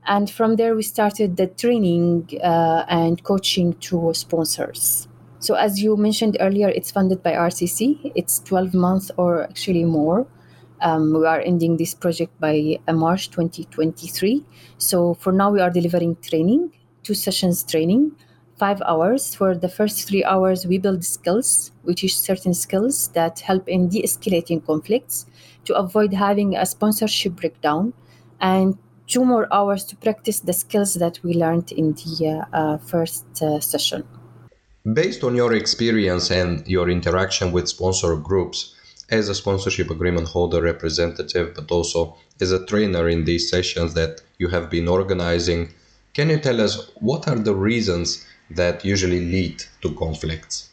And 0.07 0.31
from 0.31 0.57
there, 0.57 0.75
we 0.75 0.83
started 0.83 1.37
the 1.37 1.49
training 1.49 2.29
uh, 2.43 2.85
and 2.88 3.23
coaching 3.25 3.75
to 3.75 4.12
sponsors. 4.15 5.09
So, 5.41 5.55
as 5.55 5.81
you 5.81 5.97
mentioned 5.97 6.37
earlier, 6.41 6.69
it's 6.69 6.91
funded 6.91 7.23
by 7.23 7.33
RCC. 7.33 8.12
It's 8.15 8.41
12 8.41 8.75
months 8.75 9.11
or 9.17 9.43
actually 9.45 9.85
more. 9.85 10.27
Um, 10.81 11.12
we 11.12 11.27
are 11.27 11.41
ending 11.41 11.77
this 11.77 11.95
project 11.95 12.38
by 12.41 12.79
uh, 12.88 12.93
March 12.93 13.31
2023. 13.31 14.45
So, 14.79 15.15
for 15.15 15.33
now, 15.33 15.50
we 15.50 15.61
are 15.61 15.71
delivering 15.71 16.17
training, 16.23 16.73
two 17.09 17.15
sessions 17.15 17.65
training, 17.65 18.12
five 18.62 18.81
hours. 18.83 19.35
For 19.35 19.50
the 19.65 19.71
first 19.79 19.97
three 20.09 20.25
hours, 20.33 20.67
we 20.71 20.77
build 20.87 21.03
skills, 21.05 21.73
which 21.88 22.05
is 22.05 22.15
certain 22.31 22.55
skills 22.65 22.97
that 23.19 23.35
help 23.41 23.65
in 23.75 23.88
de 23.88 24.03
escalating 24.09 24.61
conflicts 24.71 25.17
to 25.67 25.73
avoid 25.85 26.12
having 26.12 26.50
a 26.55 26.67
sponsorship 26.75 27.33
breakdown. 27.43 27.85
And 28.41 28.77
two 29.12 29.25
more 29.25 29.47
hours 29.50 29.83
to 29.91 29.95
practice 29.97 30.38
the 30.41 30.53
skills 30.53 30.93
that 31.03 31.19
we 31.25 31.33
learned 31.45 31.73
in 31.73 31.87
the 32.00 32.15
uh, 32.21 32.57
uh, 32.61 32.79
first 32.93 33.27
uh, 33.43 33.59
session. 33.73 34.00
Based 35.03 35.25
on 35.25 35.35
your 35.35 35.53
experience 35.62 36.31
and 36.31 36.53
your 36.75 36.87
interaction 36.91 37.53
with 37.53 37.69
sponsor 37.77 38.17
groups, 38.17 38.59
as 39.11 39.29
a 39.29 39.35
sponsorship 39.35 39.88
agreement 39.91 40.29
holder 40.29 40.61
representative, 40.73 41.55
but 41.55 41.71
also 41.71 42.00
as 42.43 42.53
a 42.53 42.65
trainer 42.67 43.09
in 43.09 43.25
these 43.25 43.49
sessions 43.49 43.95
that 43.95 44.21
you 44.38 44.49
have 44.49 44.69
been 44.69 44.87
organizing, 44.87 45.73
can 46.18 46.30
you 46.30 46.40
tell 46.40 46.60
us 46.60 46.90
what 46.96 47.28
are 47.28 47.38
the 47.48 47.54
reasons 47.54 48.26
that 48.50 48.84
usually 48.84 49.20
lead 49.20 49.62
to 49.82 49.94
conflicts? 49.94 50.70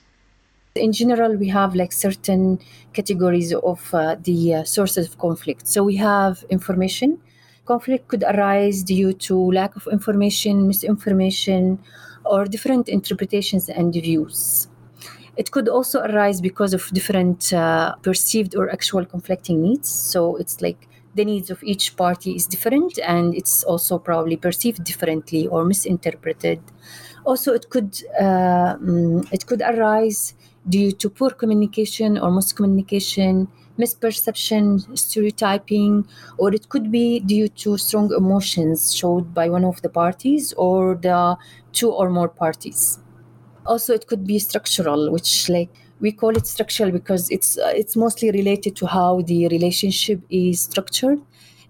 In 0.73 0.91
general, 0.91 1.37
we 1.37 1.49
have 1.49 1.75
like 1.75 1.91
certain 1.91 2.59
categories 2.93 3.53
of 3.53 3.93
uh, 3.93 4.15
the 4.23 4.55
uh, 4.55 4.63
sources 4.63 5.05
of 5.07 5.19
conflict. 5.19 5.67
So 5.67 5.83
we 5.83 5.97
have 5.97 6.43
information. 6.49 7.21
Conflict 7.65 8.07
could 8.07 8.23
arise 8.23 8.81
due 8.81 9.13
to 9.27 9.35
lack 9.51 9.75
of 9.75 9.87
information, 9.91 10.67
misinformation, 10.67 11.77
or 12.25 12.45
different 12.45 12.89
interpretations 12.89 13.69
and 13.69 13.93
views. 13.93 14.67
It 15.37 15.51
could 15.51 15.69
also 15.69 16.01
arise 16.01 16.41
because 16.41 16.73
of 16.73 16.89
different 16.91 17.53
uh, 17.53 17.93
perceived 18.01 18.55
or 18.55 18.71
actual 18.71 19.05
conflicting 19.05 19.61
needs. 19.61 19.89
So 19.89 20.37
it's 20.37 20.59
like 20.59 20.87
the 21.15 21.25
needs 21.25 21.50
of 21.50 21.63
each 21.63 21.95
party 21.95 22.36
is 22.36 22.45
different 22.45 23.00
and 23.00 23.34
it's 23.34 23.63
also 23.63 23.98
probably 23.98 24.38
perceived 24.38 24.84
differently 24.84 25.48
or 25.48 25.63
misinterpreted. 25.65 26.60
Also, 27.25 27.53
it 27.53 27.69
could 27.69 28.01
uh, 28.19 28.75
mm, 28.77 29.27
it 29.31 29.48
could 29.48 29.62
arise 29.62 30.36
due 30.69 30.91
to 30.91 31.10
poor 31.10 31.31
communication 31.31 32.17
or 32.17 32.29
miscommunication, 32.29 33.48
misperception, 33.79 34.98
stereotyping, 34.98 36.07
or 36.38 36.53
it 36.53 36.69
could 36.69 36.91
be 36.91 37.19
due 37.19 37.48
to 37.48 37.77
strong 37.77 38.13
emotions 38.13 38.93
showed 38.93 39.34
by 39.34 39.50
one 39.50 39.65
of 39.65 39.81
the 39.81 39.89
parties 39.89 40.53
or 40.53 40.95
the 40.95 41.38
two 41.72 41.91
or 41.91 42.10
more 42.10 42.29
parties. 42.29 43.00
Also, 43.65 43.93
it 43.93 44.07
could 44.07 44.27
be 44.27 44.38
structural, 44.39 45.12
which 45.12 45.50
like 45.50 45.69
we 45.99 46.11
call 46.11 46.35
it 46.37 46.45
structural 46.47 46.91
because 46.91 47.29
it's 47.31 47.57
uh, 47.57 47.71
it's 47.75 47.95
mostly 47.95 48.31
related 48.31 48.75
to 48.77 48.85
how 48.87 49.21
the 49.21 49.47
relationship 49.47 50.21
is 50.29 50.61
structured. 50.61 51.19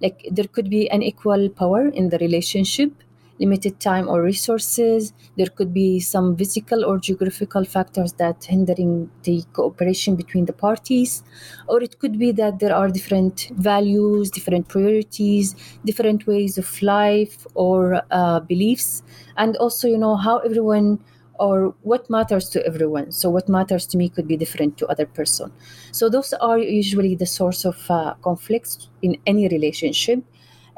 Like 0.02 0.28
there 0.32 0.46
could 0.48 0.70
be 0.70 0.90
an 0.90 1.02
equal 1.04 1.50
power 1.50 1.88
in 1.88 2.10
the 2.10 2.18
relationship 2.20 2.92
limited 3.38 3.82
time 3.82 4.08
or 4.08 4.22
resources. 4.22 5.12
There 5.36 5.48
could 5.48 5.74
be 5.74 6.00
some 6.00 6.38
physical 6.38 6.86
or 6.86 7.00
geographical 7.00 7.66
factors 7.66 8.14
that 8.14 8.46
hindering 8.46 9.12
the 9.24 9.44
cooperation 9.52 10.16
between 10.16 10.46
the 10.46 10.54
parties, 10.54 11.22
or 11.68 11.84
it 11.84 12.00
could 12.00 12.18
be 12.18 12.32
that 12.32 12.60
there 12.60 12.74
are 12.74 12.88
different 12.88 13.50
values, 13.56 14.32
different 14.32 14.70
priorities, 14.70 15.54
different 15.84 16.26
ways 16.28 16.58
of 16.58 16.82
life 16.82 17.46
or 17.56 18.02
uh, 18.12 18.40
beliefs, 18.40 19.04
and 19.38 19.58
also 19.58 19.88
you 19.88 19.98
know 19.98 20.16
how 20.16 20.38
everyone 20.40 21.00
or 21.40 21.76
what 21.82 22.10
matters 22.10 22.50
to 22.50 22.66
everyone. 22.66 23.12
So 23.12 23.30
what 23.30 23.50
matters 23.50 23.86
to 23.88 23.98
me 23.98 24.10
could 24.10 24.28
be 24.28 24.38
different 24.38 24.78
to 24.78 24.88
other 24.88 25.06
person. 25.06 25.52
So 25.92 26.10
those 26.10 26.34
are 26.34 26.60
usually 26.60 27.16
the 27.16 27.26
source 27.26 27.66
of 27.66 27.78
uh, 27.90 28.16
conflicts 28.22 28.90
in 29.02 29.18
any 29.26 29.48
relationship. 29.48 30.24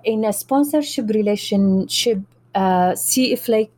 In 0.03 0.25
a 0.25 0.33
sponsorship 0.33 1.09
relationship 1.09 2.19
uh, 2.55 2.95
see 2.95 3.31
if 3.33 3.47
like 3.47 3.71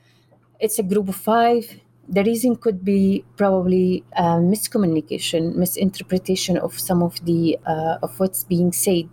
it's 0.59 0.79
a 0.79 0.83
group 0.83 1.09
of 1.09 1.15
five 1.15 1.65
the 2.07 2.23
reason 2.23 2.55
could 2.55 2.83
be 2.83 3.23
probably 3.37 4.03
uh, 4.15 4.37
miscommunication 4.37 5.53
misinterpretation 5.55 6.57
of 6.57 6.79
some 6.79 7.03
of 7.03 7.23
the 7.25 7.59
uh, 7.65 7.97
of 8.01 8.19
what's 8.19 8.43
being 8.43 8.71
said 8.71 9.09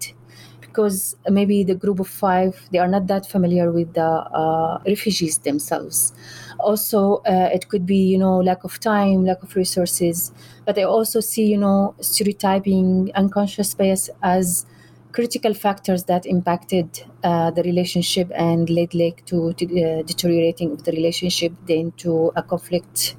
because 0.77 1.17
maybe 1.31 1.65
the 1.65 1.75
group 1.75 1.99
of 2.01 2.07
five 2.07 2.69
they 2.71 2.79
are 2.79 2.87
not 2.87 3.07
that 3.07 3.27
familiar 3.27 3.73
with 3.73 3.95
the 3.95 4.11
uh, 4.43 4.79
refugees 4.87 5.39
themselves. 5.39 6.13
Also 6.59 7.23
uh, 7.27 7.49
it 7.53 7.69
could 7.69 7.87
be 7.87 7.97
you 7.97 8.19
know 8.19 8.37
lack 8.41 8.63
of 8.63 8.79
time 8.79 9.25
lack 9.25 9.43
of 9.43 9.57
resources 9.57 10.33
but 10.67 10.79
i 10.79 10.83
also 10.83 11.21
see 11.21 11.47
you 11.47 11.59
know 11.65 11.95
stereotyping 12.01 13.11
unconscious 13.15 13.75
bias 13.75 14.09
as 14.23 14.67
critical 15.13 15.55
factors 15.55 16.05
that 16.05 16.27
impacted 16.27 16.89
uh, 17.25 17.51
the 17.51 17.63
relationship 17.63 18.31
and 18.35 18.69
led 18.69 18.95
like 18.95 19.25
to, 19.25 19.55
to 19.55 19.65
uh, 19.65 20.03
deteriorating 20.03 20.73
of 20.73 20.85
the 20.85 20.93
relationship 20.93 21.53
then 21.67 21.93
to 21.97 22.33
a 22.37 22.43
conflict 22.43 23.17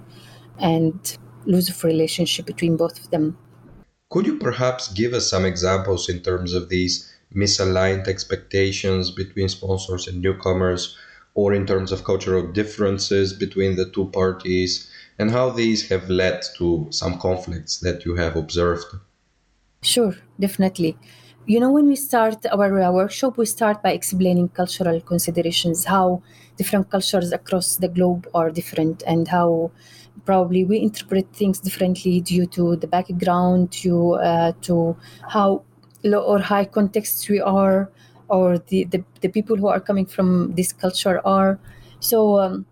and 0.60 1.18
lose 1.46 1.70
of 1.70 1.84
relationship 1.84 2.46
between 2.46 2.78
both 2.78 3.00
of 3.00 3.10
them. 3.10 3.38
Could 4.10 4.26
you 4.26 4.38
perhaps 4.38 4.94
give 4.94 5.14
us 5.14 5.30
some 5.30 5.44
examples 5.44 6.08
in 6.08 6.22
terms 6.22 6.54
of 6.54 6.70
these 6.70 7.17
misaligned 7.34 8.08
expectations 8.08 9.12
between 9.12 9.50
sponsors 9.50 10.08
and 10.08 10.22
newcomers 10.22 10.96
or 11.34 11.54
in 11.54 11.66
terms 11.66 11.92
of 11.92 12.04
cultural 12.04 12.52
differences 12.52 13.34
between 13.34 13.76
the 13.76 13.90
two 13.92 14.06
parties 14.10 14.90
and 15.20 15.32
how 15.32 15.50
these 15.50 15.90
have 15.90 16.10
led 16.10 16.42
to 16.58 16.88
some 16.90 17.20
conflicts 17.20 17.78
that 17.80 18.06
you 18.06 18.16
have 18.16 18.36
observed. 18.36 18.86
Sure 19.82 20.16
definitely. 20.40 20.98
You 21.46 21.60
know 21.60 21.72
when 21.72 21.88
we 21.88 21.96
start 21.96 22.46
our 22.52 22.82
uh, 22.82 22.92
workshop 22.92 23.38
we 23.38 23.46
start 23.46 23.82
by 23.82 23.92
explaining 23.92 24.50
cultural 24.50 25.00
considerations 25.00 25.86
how 25.86 26.22
different 26.58 26.90
cultures 26.90 27.32
across 27.32 27.78
the 27.78 27.88
globe 27.88 28.28
are 28.34 28.50
different 28.50 29.04
and 29.06 29.28
how 29.28 29.72
probably 30.26 30.66
we 30.66 30.80
interpret 30.80 31.28
things 31.34 31.60
differently 31.60 32.20
due 32.20 32.48
to 32.48 32.76
the 32.76 32.88
background 32.88 33.72
to 33.72 34.14
uh, 34.16 34.52
to 34.62 34.98
how 35.30 35.64
low 36.08 36.22
or 36.22 36.40
high 36.40 36.66
context 36.66 37.30
we 37.30 37.40
are 37.40 37.90
or 38.30 38.58
the, 38.58 38.84
the, 38.86 39.04
the 39.22 39.30
people 39.30 39.56
who 39.56 39.68
are 39.68 39.80
coming 39.80 40.06
from 40.06 40.54
this 40.56 40.74
culture 40.74 41.22
are 41.26 41.60
so 42.00 42.40
um, 42.40 42.66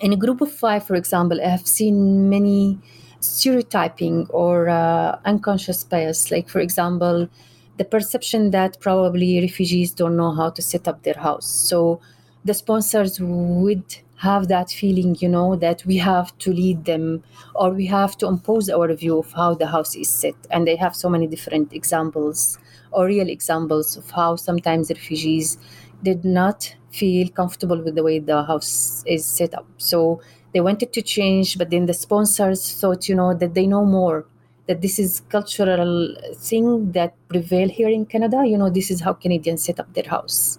in 0.00 0.12
a 0.12 0.16
group 0.16 0.40
of 0.40 0.50
five 0.52 0.86
for 0.86 0.94
example 0.94 1.40
i 1.40 1.48
have 1.48 1.66
seen 1.66 2.28
many 2.28 2.78
stereotyping 3.20 4.26
or 4.30 4.68
uh, 4.68 5.18
unconscious 5.24 5.84
bias 5.84 6.30
like 6.30 6.48
for 6.48 6.60
example 6.60 7.28
the 7.76 7.84
perception 7.84 8.50
that 8.50 8.80
probably 8.80 9.40
refugees 9.40 9.90
don't 9.92 10.16
know 10.16 10.32
how 10.32 10.50
to 10.50 10.62
set 10.62 10.88
up 10.88 11.02
their 11.02 11.18
house. 11.18 11.46
So 11.46 12.00
the 12.44 12.54
sponsors 12.54 13.20
would 13.20 13.96
have 14.18 14.48
that 14.48 14.70
feeling, 14.70 15.16
you 15.20 15.28
know, 15.28 15.56
that 15.56 15.84
we 15.84 15.98
have 15.98 16.36
to 16.38 16.52
lead 16.52 16.86
them 16.86 17.22
or 17.54 17.70
we 17.70 17.86
have 17.86 18.16
to 18.18 18.26
impose 18.26 18.70
our 18.70 18.92
view 18.94 19.18
of 19.18 19.32
how 19.32 19.54
the 19.54 19.66
house 19.66 19.94
is 19.94 20.08
set. 20.08 20.34
And 20.50 20.66
they 20.66 20.76
have 20.76 20.96
so 20.96 21.10
many 21.10 21.26
different 21.26 21.72
examples 21.74 22.58
or 22.92 23.06
real 23.06 23.28
examples 23.28 23.96
of 23.96 24.10
how 24.10 24.36
sometimes 24.36 24.90
refugees 24.90 25.58
did 26.02 26.24
not 26.24 26.74
feel 26.90 27.28
comfortable 27.28 27.82
with 27.82 27.94
the 27.94 28.02
way 28.02 28.18
the 28.18 28.42
house 28.44 29.02
is 29.06 29.24
set 29.24 29.54
up. 29.54 29.66
So 29.76 30.20
they 30.52 30.60
wanted 30.60 30.92
to 30.94 31.02
change, 31.02 31.58
but 31.58 31.70
then 31.70 31.86
the 31.86 31.94
sponsors 31.94 32.72
thought, 32.80 33.08
you 33.08 33.14
know, 33.14 33.34
that 33.34 33.54
they 33.54 33.66
know 33.66 33.84
more 33.84 34.26
that 34.66 34.80
this 34.80 34.98
is 34.98 35.20
cultural 35.28 36.14
thing 36.34 36.92
that 36.92 37.14
prevail 37.28 37.68
here 37.68 37.88
in 37.88 38.04
Canada. 38.06 38.44
You 38.44 38.58
know, 38.58 38.70
this 38.70 38.90
is 38.90 39.00
how 39.00 39.12
Canadians 39.12 39.64
set 39.64 39.78
up 39.78 39.92
their 39.94 40.08
house, 40.08 40.58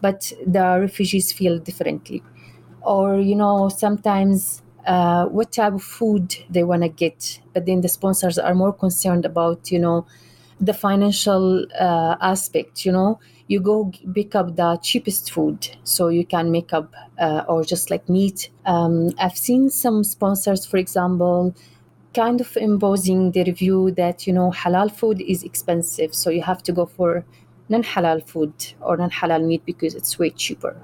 but 0.00 0.32
the 0.46 0.78
refugees 0.80 1.32
feel 1.32 1.58
differently, 1.58 2.22
or 2.82 3.18
you 3.18 3.34
know, 3.34 3.68
sometimes 3.68 4.62
uh, 4.86 5.26
what 5.26 5.52
type 5.52 5.74
of 5.74 5.82
food 5.82 6.36
they 6.50 6.64
want 6.64 6.82
to 6.82 6.88
get, 6.88 7.40
but 7.54 7.66
then 7.66 7.80
the 7.80 7.88
sponsors 7.88 8.38
are 8.38 8.54
more 8.54 8.72
concerned 8.72 9.24
about 9.24 9.70
you 9.70 9.78
know 9.78 10.06
the 10.60 10.74
financial 10.74 11.66
uh, 11.78 12.16
aspect. 12.20 12.84
You 12.84 12.92
know, 12.92 13.20
you 13.46 13.60
go 13.60 13.92
pick 14.14 14.34
up 14.34 14.56
the 14.56 14.78
cheapest 14.82 15.30
food 15.32 15.76
so 15.84 16.08
you 16.08 16.24
can 16.26 16.50
make 16.50 16.72
up 16.72 16.92
uh, 17.18 17.44
or 17.48 17.64
just 17.64 17.90
like 17.90 18.08
meat. 18.08 18.50
Um, 18.66 19.10
I've 19.18 19.36
seen 19.36 19.70
some 19.70 20.04
sponsors, 20.04 20.66
for 20.66 20.76
example 20.76 21.54
kind 22.14 22.40
of 22.40 22.56
imposing 22.56 23.32
the 23.32 23.44
view 23.52 23.90
that 23.92 24.26
you 24.26 24.32
know 24.32 24.50
halal 24.50 24.90
food 24.90 25.20
is 25.20 25.42
expensive 25.44 26.14
so 26.14 26.30
you 26.30 26.42
have 26.42 26.62
to 26.62 26.72
go 26.72 26.86
for 26.86 27.24
non-halal 27.68 28.26
food 28.26 28.52
or 28.80 28.96
non-halal 28.96 29.44
meat 29.44 29.62
because 29.66 29.94
it's 29.94 30.18
way 30.18 30.30
cheaper 30.30 30.74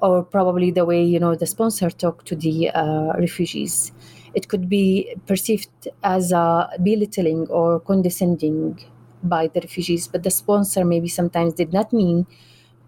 or 0.00 0.22
probably 0.24 0.70
the 0.70 0.84
way 0.84 1.02
you 1.02 1.18
know 1.20 1.34
the 1.34 1.46
sponsor 1.46 1.90
talk 1.90 2.24
to 2.24 2.36
the 2.36 2.70
uh, 2.70 3.12
refugees 3.18 3.92
it 4.34 4.48
could 4.48 4.68
be 4.68 5.14
perceived 5.26 5.88
as 6.02 6.32
a 6.32 6.68
belittling 6.82 7.46
or 7.48 7.80
condescending 7.80 8.78
by 9.22 9.48
the 9.48 9.60
refugees, 9.60 10.08
but 10.08 10.22
the 10.22 10.30
sponsor 10.30 10.84
maybe 10.84 11.08
sometimes 11.08 11.54
did 11.54 11.72
not 11.72 11.92
mean 11.92 12.26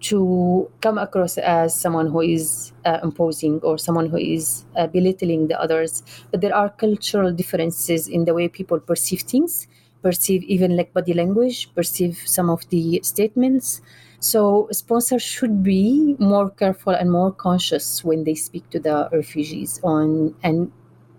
to 0.00 0.70
come 0.82 0.98
across 0.98 1.38
as 1.38 1.74
someone 1.74 2.08
who 2.08 2.20
is 2.20 2.72
uh, 2.84 2.98
imposing 3.02 3.58
or 3.62 3.78
someone 3.78 4.08
who 4.10 4.18
is 4.18 4.64
uh, 4.76 4.86
belittling 4.86 5.48
the 5.48 5.58
others. 5.58 6.02
But 6.30 6.42
there 6.42 6.54
are 6.54 6.68
cultural 6.68 7.32
differences 7.32 8.06
in 8.06 8.26
the 8.26 8.34
way 8.34 8.48
people 8.48 8.80
perceive 8.80 9.22
things, 9.22 9.66
perceive 10.02 10.42
even 10.42 10.76
like 10.76 10.92
body 10.92 11.14
language, 11.14 11.72
perceive 11.74 12.22
some 12.26 12.50
of 12.50 12.68
the 12.68 13.00
statements. 13.02 13.80
So 14.20 14.68
sponsors 14.72 15.22
should 15.22 15.62
be 15.62 16.16
more 16.18 16.50
careful 16.50 16.92
and 16.92 17.10
more 17.10 17.32
conscious 17.32 18.04
when 18.04 18.24
they 18.24 18.34
speak 18.34 18.68
to 18.70 18.80
the 18.80 19.08
refugees 19.12 19.80
on 19.82 20.34
and 20.42 20.70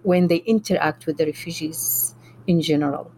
when 0.04 0.28
they 0.28 0.38
interact 0.46 1.08
with 1.08 1.18
the 1.18 1.26
refugees 1.26 2.14
in 2.46 2.62
general. 2.62 3.12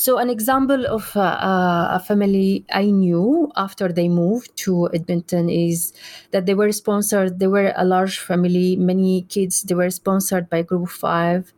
So, 0.00 0.16
an 0.16 0.30
example 0.30 0.86
of 0.86 1.14
uh, 1.14 1.20
uh, 1.20 1.88
a 1.92 2.00
family 2.00 2.64
I 2.72 2.86
knew 2.86 3.52
after 3.54 3.92
they 3.92 4.08
moved 4.08 4.56
to 4.64 4.88
Edmonton 4.94 5.50
is 5.50 5.92
that 6.30 6.46
they 6.46 6.54
were 6.54 6.72
sponsored, 6.72 7.38
they 7.38 7.46
were 7.46 7.74
a 7.76 7.84
large 7.84 8.18
family, 8.18 8.76
many 8.76 9.26
kids, 9.28 9.62
they 9.62 9.74
were 9.74 9.90
sponsored 9.90 10.48
by 10.48 10.62
Group 10.62 10.88
5. 10.88 11.52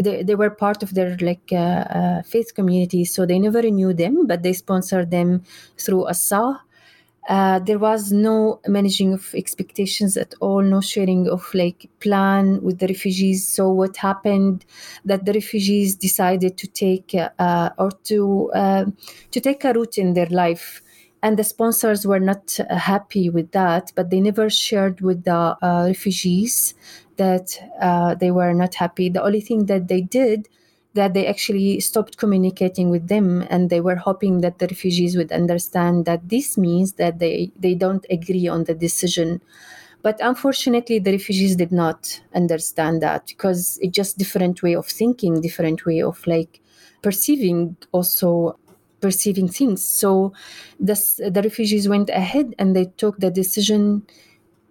They, 0.00 0.24
they 0.24 0.34
were 0.34 0.50
part 0.50 0.82
of 0.82 0.94
their 0.94 1.16
like 1.20 1.52
uh, 1.52 1.84
uh, 2.00 2.22
faith 2.22 2.52
community, 2.52 3.04
so 3.04 3.24
they 3.24 3.38
never 3.38 3.62
knew 3.62 3.92
them, 3.92 4.26
but 4.26 4.42
they 4.42 4.54
sponsored 4.54 5.12
them 5.12 5.44
through 5.78 6.08
ASA 6.08 6.60
uh, 7.28 7.58
there 7.58 7.78
was 7.78 8.10
no 8.10 8.58
managing 8.66 9.12
of 9.12 9.34
expectations 9.34 10.16
at 10.16 10.34
all 10.40 10.62
no 10.62 10.80
sharing 10.80 11.28
of 11.28 11.44
like 11.52 11.90
plan 12.00 12.60
with 12.62 12.78
the 12.78 12.86
refugees. 12.86 13.46
So 13.46 13.70
what 13.70 13.98
happened 13.98 14.64
that 15.04 15.26
the 15.26 15.34
refugees 15.34 15.94
decided 15.94 16.56
to 16.56 16.66
take 16.66 17.14
uh, 17.38 17.70
or 17.78 17.90
to 18.04 18.50
uh, 18.54 18.84
to 19.30 19.40
take 19.40 19.64
a 19.64 19.72
route 19.74 19.98
in 19.98 20.14
their 20.14 20.26
life. 20.26 20.80
And 21.22 21.36
the 21.36 21.44
sponsors 21.44 22.06
were 22.06 22.20
not 22.20 22.58
happy 22.70 23.28
with 23.28 23.50
that 23.52 23.92
but 23.94 24.08
they 24.10 24.20
never 24.20 24.48
shared 24.48 25.00
with 25.00 25.24
the 25.24 25.56
uh, 25.60 25.84
refugees 25.86 26.74
that 27.16 27.58
uh, 27.80 28.14
they 28.14 28.30
were 28.30 28.54
not 28.54 28.74
happy. 28.76 29.08
The 29.10 29.22
only 29.22 29.40
thing 29.40 29.66
that 29.66 29.88
they 29.88 30.00
did 30.00 30.48
that 30.94 31.14
they 31.14 31.26
actually 31.26 31.80
stopped 31.80 32.16
communicating 32.16 32.90
with 32.90 33.08
them 33.08 33.46
and 33.50 33.70
they 33.70 33.80
were 33.80 33.96
hoping 33.96 34.40
that 34.40 34.58
the 34.58 34.66
refugees 34.66 35.16
would 35.16 35.32
understand 35.32 36.04
that 36.06 36.28
this 36.28 36.58
means 36.58 36.94
that 36.94 37.18
they, 37.18 37.52
they 37.58 37.74
don't 37.74 38.06
agree 38.10 38.48
on 38.48 38.64
the 38.64 38.74
decision. 38.74 39.40
But 40.02 40.18
unfortunately 40.20 40.98
the 40.98 41.12
refugees 41.12 41.56
did 41.56 41.72
not 41.72 42.20
understand 42.34 43.02
that 43.02 43.26
because 43.26 43.78
it's 43.82 43.94
just 43.94 44.18
different 44.18 44.62
way 44.62 44.74
of 44.74 44.86
thinking 44.86 45.40
different 45.40 45.84
way 45.84 46.00
of 46.02 46.24
like 46.26 46.60
perceiving 47.02 47.76
also 47.92 48.58
perceiving 49.00 49.48
things. 49.48 49.84
So 49.84 50.32
this, 50.80 51.16
the 51.16 51.40
refugees 51.42 51.88
went 51.88 52.10
ahead 52.10 52.54
and 52.58 52.74
they 52.74 52.86
took 52.96 53.18
the 53.18 53.30
decision 53.30 54.02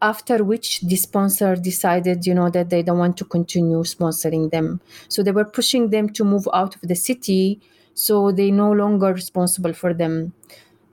after 0.01 0.43
which 0.43 0.81
the 0.81 0.95
sponsor 0.95 1.55
decided 1.55 2.25
you 2.25 2.33
know 2.33 2.49
that 2.49 2.69
they 2.69 2.83
don't 2.83 2.99
want 2.99 3.17
to 3.17 3.25
continue 3.25 3.79
sponsoring 3.83 4.51
them. 4.51 4.81
So 5.09 5.23
they 5.23 5.31
were 5.31 5.45
pushing 5.45 5.89
them 5.89 6.09
to 6.11 6.23
move 6.23 6.47
out 6.53 6.75
of 6.75 6.81
the 6.81 6.95
city 6.95 7.59
so 7.93 8.31
they 8.31 8.51
no 8.51 8.71
longer 8.71 9.13
responsible 9.13 9.73
for 9.73 9.93
them. 9.93 10.33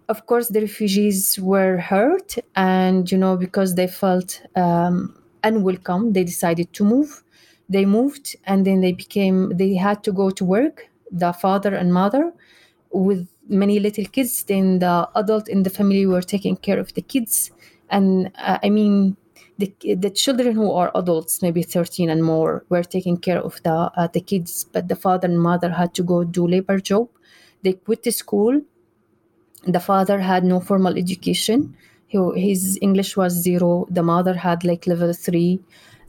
Of 0.09 0.27
course 0.27 0.49
the 0.49 0.61
refugees 0.61 1.39
were 1.41 1.79
hurt 1.79 2.37
and 2.57 3.11
you 3.11 3.17
know 3.19 3.37
because 3.37 3.75
they 3.75 3.87
felt 3.87 4.43
um, 4.57 5.17
unwelcome 5.43 6.13
they 6.13 6.25
decided 6.25 6.73
to 6.75 6.85
move. 6.85 7.23
They 7.69 7.87
moved 7.87 8.37
and 8.45 8.67
then 8.67 8.81
they 8.83 8.93
became 8.93 9.57
they 9.57 9.75
had 9.75 10.05
to 10.05 10.13
go 10.13 10.31
to 10.31 10.45
work 10.45 10.89
the 11.11 11.33
father 11.33 11.75
and 11.75 11.93
mother 11.95 12.33
with 12.93 13.29
many 13.49 13.79
little 13.81 14.05
kids. 14.07 14.43
Then 14.45 14.79
the 14.79 15.09
adult 15.15 15.49
in 15.49 15.63
the 15.63 15.71
family 15.71 16.07
were 16.07 16.23
taking 16.23 16.57
care 16.57 16.79
of 16.79 16.95
the 16.95 17.03
kids 17.03 17.51
and 17.97 18.31
uh, 18.49 18.59
i 18.63 18.71
mean 18.71 19.17
the, 19.59 19.73
the 19.95 20.11
children 20.11 20.55
who 20.57 20.71
are 20.73 20.91
adults 20.95 21.41
maybe 21.43 21.63
13 21.63 22.11
and 22.11 22.25
more 22.25 22.65
were 22.69 22.83
taking 22.83 23.17
care 23.17 23.41
of 23.41 23.63
the 23.63 23.73
uh, 23.73 24.09
the 24.09 24.21
kids. 24.21 24.65
But 24.65 24.89
the 24.89 24.97
father 24.97 25.29
and 25.29 25.41
mother 25.41 25.71
had 25.71 25.95
to 25.95 26.03
go 26.03 26.25
do 26.25 26.47
labor 26.47 26.81
job. 26.81 27.09
They 27.63 27.75
quit 27.75 28.03
the 28.03 28.11
school. 28.11 28.61
The 29.67 29.81
father 29.81 30.21
had 30.21 30.45
no 30.45 30.61
formal 30.61 30.99
education. 30.99 31.77
He, 32.07 32.19
his 32.37 32.79
english 32.83 33.17
was 33.17 33.33
zero. 33.33 33.87
The 33.91 34.03
mother 34.03 34.35
had 34.35 34.65
like 34.65 34.87
level 34.87 35.13
3 35.13 35.61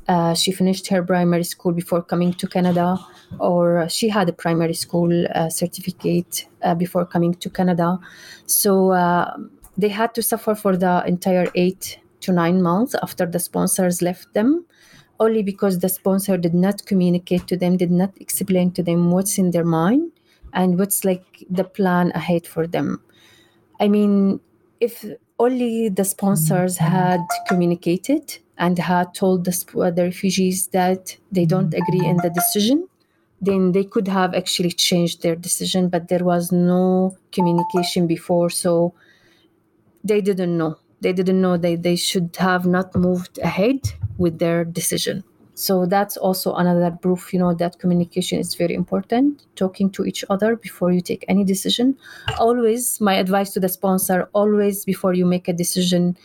uh, 0.08 0.36
she 0.36 0.52
finished 0.52 0.88
her 0.88 1.02
primary 1.04 1.44
school 1.44 1.72
before 1.72 2.02
coming 2.02 2.34
to 2.34 2.48
canada. 2.48 2.98
Or 3.40 3.90
she 3.90 4.10
had 4.10 4.30
a 4.30 4.34
primary 4.34 4.76
school 4.76 5.26
uh, 5.34 5.50
certificate 5.50 6.48
uh, 6.62 6.76
before 6.76 7.06
coming 7.06 7.34
to 7.36 7.50
canada. 7.50 8.00
So 8.46 8.92
uh, 8.92 9.36
they 9.78 9.90
had 9.90 10.14
to 10.16 10.22
suffer 10.22 10.56
for 10.56 10.78
the 10.78 11.04
entire 11.06 11.48
eight 11.56 12.00
to 12.22 12.32
nine 12.32 12.62
months 12.62 12.96
after 13.02 13.26
the 13.26 13.40
sponsors 13.40 14.02
left 14.02 14.34
them, 14.34 14.66
only 15.20 15.44
because 15.44 15.80
the 15.80 15.90
sponsor 15.90 16.38
did 16.38 16.54
not 16.54 16.86
communicate 16.86 17.48
to 17.48 17.58
them, 17.58 17.78
did 17.78 17.92
not 17.92 18.12
explain 18.20 18.72
to 18.72 18.84
them 18.84 19.12
what's 19.12 19.38
in 19.38 19.52
their 19.52 19.64
mind 19.64 20.12
and 20.54 20.80
what's 20.80 21.04
like 21.04 21.44
the 21.50 21.64
plan 21.64 22.12
ahead 22.16 22.48
for 22.48 22.66
them. 22.68 23.02
I 23.80 23.88
mean, 23.88 24.40
if 24.80 25.06
only 25.40 25.90
the 25.90 26.06
sponsors 26.06 26.78
had 26.78 27.22
communicated 27.48 28.38
and 28.58 28.80
had 28.80 29.14
told 29.14 29.46
the, 29.46 29.92
the 29.96 30.04
refugees 30.04 30.68
that 30.68 31.18
they 31.32 31.46
don't 31.46 31.74
agree 31.74 32.06
in 32.06 32.18
the 32.18 32.30
decision, 32.30 32.88
then 33.42 33.74
they 33.74 33.84
could 33.84 34.08
have 34.08 34.34
actually 34.34 34.72
changed 34.72 35.22
their 35.22 35.36
decision, 35.36 35.90
but 35.90 36.08
there 36.08 36.24
was 36.24 36.52
no 36.52 37.18
communication 37.34 38.08
before. 38.08 38.50
So 38.50 38.94
they 40.06 40.22
didn't 40.22 40.58
know. 40.58 40.78
They 41.02 41.12
didn't 41.14 41.42
know 41.42 41.58
that 41.58 41.84
they 41.84 41.96
should 41.96 42.36
have 42.38 42.66
not 42.66 42.96
moved 42.96 43.38
ahead 43.40 43.82
with 44.18 44.40
their 44.40 44.64
decision. 44.64 45.24
So 45.56 45.86
that's 45.86 46.18
also 46.18 46.54
another 46.56 46.92
proof, 46.92 47.34
you 47.34 47.40
know, 47.40 47.54
that 47.54 47.80
communication 47.80 48.40
is 48.40 48.56
very 48.56 48.74
important. 48.74 49.46
Talking 49.56 49.90
to 49.92 50.06
each 50.06 50.24
other 50.30 50.56
before 50.58 50.92
you 50.92 51.02
take 51.02 51.24
any 51.30 51.44
decision. 51.46 51.98
Always, 52.40 53.00
my 53.00 53.16
advice 53.16 53.52
to 53.54 53.60
the 53.60 53.70
sponsor: 53.70 54.30
always 54.34 54.84
before 54.84 55.14
you 55.14 55.26
make 55.26 55.48
a 55.48 55.54
decision, 55.54 56.18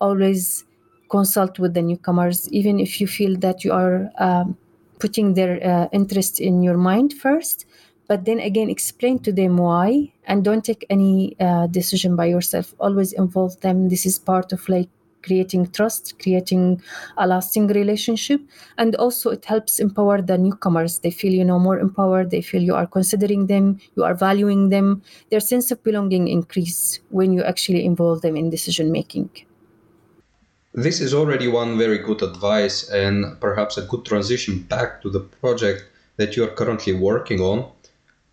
always 0.00 0.64
consult 1.10 1.58
with 1.58 1.74
the 1.74 1.82
newcomers, 1.82 2.48
even 2.50 2.80
if 2.80 3.00
you 3.00 3.06
feel 3.06 3.36
that 3.38 3.62
you 3.64 3.72
are 3.72 4.10
um, 4.18 4.56
putting 4.98 5.34
their 5.34 5.54
uh, 5.64 5.88
interest 5.92 6.40
in 6.40 6.62
your 6.62 6.76
mind 6.76 7.12
first 7.12 7.66
but 8.08 8.24
then 8.24 8.40
again 8.40 8.68
explain 8.70 9.18
to 9.20 9.32
them 9.32 9.58
why 9.58 10.10
and 10.24 10.42
don't 10.42 10.64
take 10.64 10.84
any 10.90 11.36
uh, 11.38 11.66
decision 11.68 12.16
by 12.16 12.26
yourself. 12.26 12.74
Always 12.80 13.12
involve 13.12 13.60
them. 13.60 13.88
This 13.88 14.06
is 14.06 14.18
part 14.18 14.52
of 14.52 14.68
like 14.68 14.88
creating 15.22 15.70
trust 15.72 16.18
creating 16.18 16.80
a 17.16 17.26
lasting 17.26 17.66
relationship. 17.68 18.40
And 18.78 18.96
also 18.96 19.30
it 19.30 19.44
helps 19.44 19.78
empower 19.78 20.22
the 20.22 20.38
newcomers. 20.38 21.00
They 21.00 21.10
feel 21.10 21.32
you 21.32 21.44
know 21.44 21.58
more 21.58 21.78
empowered. 21.78 22.30
They 22.30 22.42
feel 22.42 22.62
you 22.62 22.74
are 22.74 22.86
considering 22.86 23.46
them. 23.46 23.78
You 23.96 24.04
are 24.04 24.14
valuing 24.14 24.70
them. 24.70 25.02
Their 25.30 25.40
sense 25.40 25.70
of 25.70 25.82
belonging 25.84 26.28
increase 26.28 27.00
when 27.10 27.32
you 27.32 27.42
actually 27.42 27.84
involve 27.84 28.22
them 28.22 28.36
in 28.36 28.50
decision 28.50 28.90
making. 28.90 29.30
This 30.74 31.00
is 31.00 31.12
already 31.12 31.48
one 31.48 31.76
very 31.76 31.98
good 31.98 32.22
advice 32.22 32.88
and 32.88 33.40
perhaps 33.40 33.78
a 33.78 33.82
good 33.82 34.04
transition 34.04 34.60
back 34.62 35.02
to 35.02 35.10
the 35.10 35.20
project 35.20 35.84
that 36.18 36.36
you 36.36 36.44
are 36.44 36.54
currently 36.54 36.92
working 36.92 37.40
on 37.40 37.70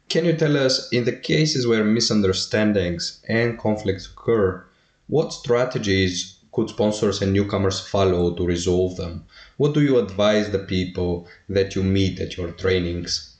can 0.10 0.26
you 0.26 0.34
tell 0.34 0.56
us, 0.58 0.90
in 0.92 1.06
the 1.06 1.16
cases 1.16 1.68
where 1.68 1.84
misunderstandings 1.84 3.24
and 3.28 3.58
conflicts 3.58 4.08
occur, 4.08 4.66
what 5.08 5.34
strategies 5.34 6.40
could 6.52 6.70
sponsors 6.70 7.22
and 7.22 7.34
newcomers 7.34 7.80
follow 7.80 8.34
to 8.36 8.46
resolve 8.46 8.96
them? 8.96 9.26
What 9.58 9.74
do 9.74 9.82
you 9.82 9.98
advise 9.98 10.52
the 10.52 10.60
people 10.60 11.28
that 11.50 11.76
you 11.76 11.84
meet 11.84 12.20
at 12.20 12.38
your 12.38 12.52
trainings? 12.52 13.36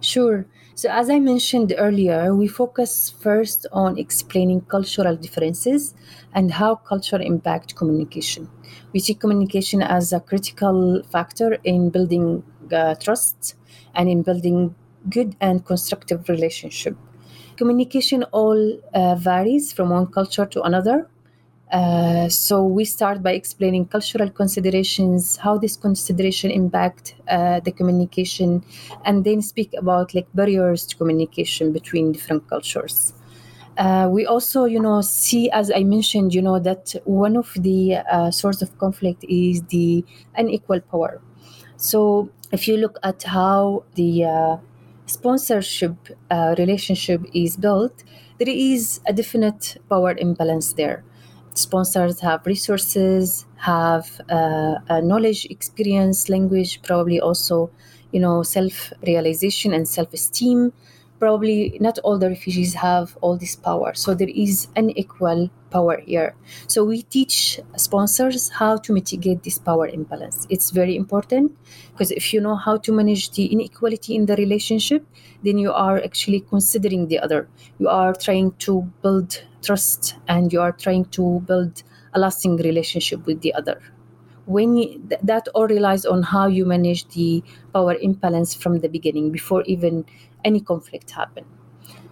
Sure. 0.00 0.46
So, 0.74 0.88
as 0.88 1.10
I 1.10 1.18
mentioned 1.18 1.74
earlier, 1.76 2.34
we 2.34 2.48
focus 2.48 3.10
first 3.10 3.66
on 3.72 3.98
explaining 3.98 4.62
cultural 4.62 5.16
differences 5.16 5.94
and 6.34 6.50
how 6.50 6.76
culture 6.76 7.20
impact 7.20 7.76
communication. 7.76 8.48
We 8.92 9.00
see 9.00 9.14
communication 9.14 9.82
as 9.82 10.12
a 10.12 10.20
critical 10.20 11.02
factor 11.12 11.58
in 11.62 11.90
building 11.90 12.42
uh, 12.72 12.94
trust 12.94 13.54
and 13.94 14.08
in 14.08 14.22
building 14.22 14.74
good 15.08 15.36
and 15.40 15.64
constructive 15.64 16.28
relationship. 16.28 16.96
Communication 17.56 18.22
all 18.32 18.78
uh, 18.94 19.14
varies 19.16 19.72
from 19.72 19.90
one 19.90 20.06
culture 20.06 20.46
to 20.46 20.62
another. 20.62 21.08
Uh, 21.70 22.28
so 22.28 22.62
we 22.64 22.84
start 22.84 23.22
by 23.22 23.32
explaining 23.32 23.86
cultural 23.86 24.28
considerations, 24.30 25.36
how 25.38 25.56
this 25.56 25.74
consideration 25.74 26.50
impact 26.50 27.14
uh, 27.28 27.60
the 27.60 27.72
communication, 27.72 28.62
and 29.06 29.24
then 29.24 29.40
speak 29.40 29.72
about 29.74 30.14
like 30.14 30.26
barriers 30.34 30.86
to 30.86 30.96
communication 30.96 31.72
between 31.72 32.12
different 32.12 32.46
cultures. 32.48 33.14
Uh, 33.78 34.06
we 34.10 34.26
also, 34.26 34.66
you 34.66 34.78
know, 34.78 35.00
see, 35.00 35.50
as 35.50 35.70
I 35.74 35.82
mentioned, 35.82 36.34
you 36.34 36.42
know, 36.42 36.58
that 36.58 36.94
one 37.04 37.36
of 37.36 37.54
the 37.56 37.96
uh, 37.96 38.30
source 38.30 38.60
of 38.60 38.76
conflict 38.76 39.24
is 39.24 39.62
the 39.62 40.04
unequal 40.36 40.80
power. 40.80 41.22
So 41.78 42.28
if 42.52 42.68
you 42.68 42.76
look 42.76 42.98
at 43.02 43.22
how 43.22 43.84
the 43.94 44.24
uh, 44.24 44.56
sponsorship 45.12 45.96
uh, 46.30 46.54
relationship 46.58 47.20
is 47.34 47.56
built, 47.56 48.04
there 48.38 48.48
is 48.48 49.00
a 49.06 49.12
definite 49.12 49.76
power 49.88 50.12
imbalance 50.26 50.72
there. 50.72 51.04
Sponsors 51.54 52.20
have 52.20 52.46
resources, 52.46 53.46
have 53.56 54.06
uh, 54.30 55.00
knowledge, 55.10 55.40
experience, 55.56 56.28
language, 56.28 56.80
probably 56.82 57.20
also, 57.20 57.70
you 58.12 58.20
know, 58.20 58.42
self-realization 58.42 59.74
and 59.74 59.86
self-esteem. 59.86 60.72
Probably 61.18 61.76
not 61.80 61.98
all 62.04 62.18
the 62.18 62.28
refugees 62.28 62.74
have 62.74 63.16
all 63.20 63.36
this 63.36 63.54
power, 63.54 63.94
so 63.94 64.14
there 64.14 64.32
is 64.46 64.68
unequal 64.74 65.50
power 65.72 66.00
here. 66.00 66.34
So 66.66 66.84
we 66.84 67.02
teach 67.02 67.60
sponsors 67.76 68.50
how 68.50 68.76
to 68.78 68.92
mitigate 68.92 69.42
this 69.42 69.58
power 69.58 69.86
imbalance. 69.88 70.46
It's 70.50 70.70
very 70.70 70.96
important 70.96 71.56
because 71.92 72.10
if 72.10 72.32
you 72.32 72.40
know 72.40 72.56
how 72.56 72.76
to 72.78 72.92
manage 72.92 73.30
the 73.32 73.46
inequality 73.46 74.14
in 74.14 74.26
the 74.26 74.36
relationship, 74.36 75.06
then 75.42 75.58
you 75.58 75.72
are 75.72 75.98
actually 76.02 76.40
considering 76.40 77.08
the 77.08 77.18
other. 77.18 77.48
You 77.78 77.88
are 77.88 78.14
trying 78.14 78.52
to 78.66 78.82
build 79.02 79.42
trust 79.62 80.16
and 80.28 80.52
you 80.52 80.60
are 80.60 80.72
trying 80.72 81.06
to 81.16 81.40
build 81.46 81.82
a 82.14 82.18
lasting 82.18 82.56
relationship 82.58 83.26
with 83.26 83.40
the 83.40 83.54
other. 83.54 83.80
When 84.46 84.76
you, 84.76 85.00
th- 85.08 85.20
that 85.22 85.48
all 85.54 85.66
relies 85.68 86.04
on 86.04 86.22
how 86.22 86.46
you 86.48 86.64
manage 86.66 87.08
the 87.08 87.42
power 87.72 87.94
imbalance 87.94 88.54
from 88.54 88.80
the 88.80 88.88
beginning 88.88 89.30
before 89.30 89.62
even 89.64 90.04
any 90.44 90.60
conflict 90.60 91.10
happen 91.12 91.44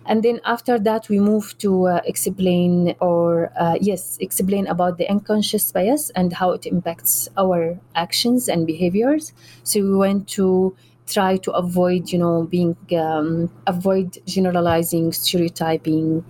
and 0.06 0.22
then 0.22 0.40
after 0.44 0.78
that 0.78 1.08
we 1.08 1.20
move 1.20 1.56
to 1.58 1.86
uh, 1.86 2.00
explain 2.04 2.94
or 3.00 3.52
uh, 3.58 3.76
yes 3.80 4.16
explain 4.20 4.66
about 4.66 4.98
the 4.98 5.08
unconscious 5.08 5.70
bias 5.72 6.10
and 6.10 6.32
how 6.32 6.50
it 6.52 6.66
impacts 6.66 7.28
our 7.36 7.78
actions 7.94 8.48
and 8.48 8.66
behaviors. 8.66 9.32
So 9.62 9.80
we 9.82 9.96
went 9.96 10.28
to 10.30 10.74
try 11.06 11.36
to 11.38 11.50
avoid 11.52 12.10
you 12.12 12.18
know 12.18 12.44
being 12.44 12.76
um, 12.98 13.50
avoid 13.66 14.18
generalizing 14.26 15.12
stereotyping 15.12 16.24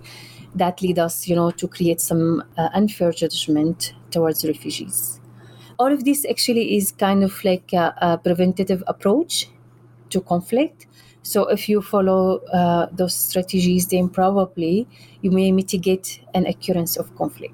that 0.55 0.81
lead 0.81 0.99
us 0.99 1.27
you 1.27 1.35
know 1.35 1.51
to 1.51 1.67
create 1.67 2.01
some 2.01 2.43
uh, 2.57 2.69
unfair 2.73 3.11
judgment 3.11 3.93
towards 4.11 4.43
refugees. 4.45 5.19
All 5.79 5.91
of 5.91 6.05
this 6.05 6.25
actually 6.29 6.77
is 6.77 6.91
kind 6.91 7.23
of 7.23 7.43
like 7.43 7.73
a, 7.73 7.93
a 8.01 8.17
preventative 8.17 8.83
approach 8.87 9.49
to 10.09 10.21
conflict 10.21 10.87
so 11.23 11.47
if 11.47 11.69
you 11.69 11.81
follow 11.81 12.39
uh, 12.53 12.87
those 12.91 13.13
strategies, 13.13 13.87
then 13.87 14.09
probably 14.09 14.87
you 15.21 15.31
may 15.31 15.51
mitigate 15.51 16.21
an 16.33 16.45
occurrence 16.45 16.97
of 16.97 17.15
conflict. 17.15 17.53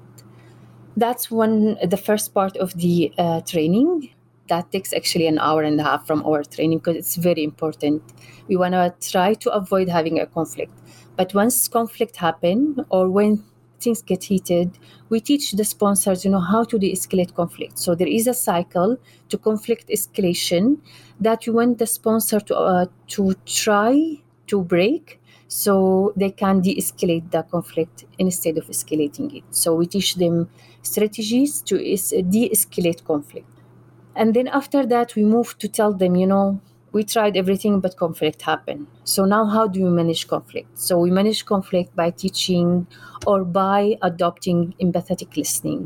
That's 0.96 1.30
one 1.30 1.76
the 1.84 1.96
first 1.96 2.34
part 2.34 2.56
of 2.56 2.74
the 2.74 3.12
uh, 3.18 3.40
training. 3.42 4.10
That 4.48 4.72
takes 4.72 4.94
actually 4.94 5.26
an 5.26 5.38
hour 5.38 5.62
and 5.62 5.78
a 5.78 5.84
half 5.84 6.06
from 6.06 6.24
our 6.24 6.42
training 6.42 6.78
because 6.78 6.96
it's 6.96 7.16
very 7.16 7.44
important. 7.44 8.02
We 8.48 8.56
want 8.56 8.72
to 8.72 8.94
try 9.00 9.34
to 9.34 9.50
avoid 9.50 9.88
having 9.90 10.18
a 10.18 10.26
conflict. 10.26 10.72
But 11.16 11.34
once 11.34 11.68
conflict 11.68 12.16
happen 12.16 12.84
or 12.88 13.10
when 13.10 13.44
things 13.80 14.02
get 14.02 14.24
heated, 14.24 14.78
we 15.08 15.20
teach 15.20 15.52
the 15.52 15.64
sponsors, 15.64 16.24
you 16.24 16.30
know, 16.30 16.40
how 16.40 16.64
to 16.64 16.78
de-escalate 16.78 17.34
conflict. 17.34 17.78
So 17.78 17.94
there 17.94 18.08
is 18.08 18.26
a 18.26 18.34
cycle 18.34 18.98
to 19.28 19.38
conflict 19.38 19.88
escalation 19.88 20.78
that 21.20 21.46
you 21.46 21.52
want 21.52 21.78
the 21.78 21.86
sponsor 21.86 22.40
to 22.40 22.56
uh, 22.56 22.86
to 23.08 23.34
try 23.46 24.20
to 24.48 24.62
break 24.62 25.20
so 25.48 26.12
they 26.16 26.30
can 26.30 26.60
de-escalate 26.60 27.30
the 27.30 27.42
conflict 27.42 28.04
instead 28.18 28.58
of 28.58 28.66
escalating 28.66 29.34
it. 29.34 29.44
So 29.50 29.74
we 29.74 29.86
teach 29.86 30.16
them 30.16 30.50
strategies 30.82 31.62
to 31.62 31.78
de-escalate 31.78 33.04
conflict. 33.04 33.48
And 34.14 34.34
then 34.34 34.48
after 34.48 34.84
that, 34.86 35.14
we 35.14 35.24
move 35.24 35.56
to 35.58 35.68
tell 35.68 35.92
them, 35.92 36.16
you 36.16 36.26
know, 36.26 36.60
we 36.98 37.04
tried 37.14 37.34
everything 37.42 37.74
but 37.84 37.96
conflict 38.04 38.42
happened. 38.42 38.86
So 39.04 39.20
now 39.34 39.44
how 39.46 39.64
do 39.74 39.78
we 39.86 39.90
manage 39.90 40.26
conflict? 40.34 40.70
So 40.86 40.92
we 40.98 41.10
manage 41.10 41.40
conflict 41.52 41.90
by 42.02 42.10
teaching 42.10 42.86
or 43.26 43.38
by 43.44 43.80
adopting 44.02 44.74
empathetic 44.84 45.36
listening. 45.36 45.84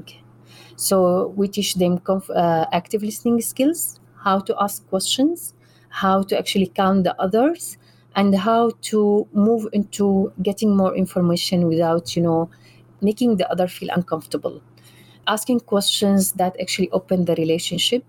So 0.77 1.29
we 1.37 1.49
teach 1.49 1.75
them 1.75 1.99
conf- 1.99 2.31
uh, 2.31 2.67
active 2.73 3.03
listening 3.03 3.41
skills 3.41 4.01
how 4.25 4.39
to 4.41 4.55
ask 4.61 4.87
questions 4.89 5.55
how 5.91 6.23
to 6.23 6.39
actually 6.39 6.69
count 6.69 7.05
the 7.05 7.15
others 7.21 7.77
and 8.17 8.35
how 8.49 8.71
to 8.91 9.27
move 9.33 9.67
into 9.73 10.33
getting 10.43 10.77
more 10.77 10.95
information 10.97 11.69
without 11.69 12.17
you 12.17 12.23
know 12.23 12.51
making 13.03 13.37
the 13.37 13.51
other 13.53 13.69
feel 13.69 13.91
uncomfortable. 13.93 14.63
Asking 15.27 15.61
questions 15.61 16.33
that 16.33 16.57
actually 16.61 16.91
open 16.91 17.25
the 17.27 17.35
relationship 17.37 18.05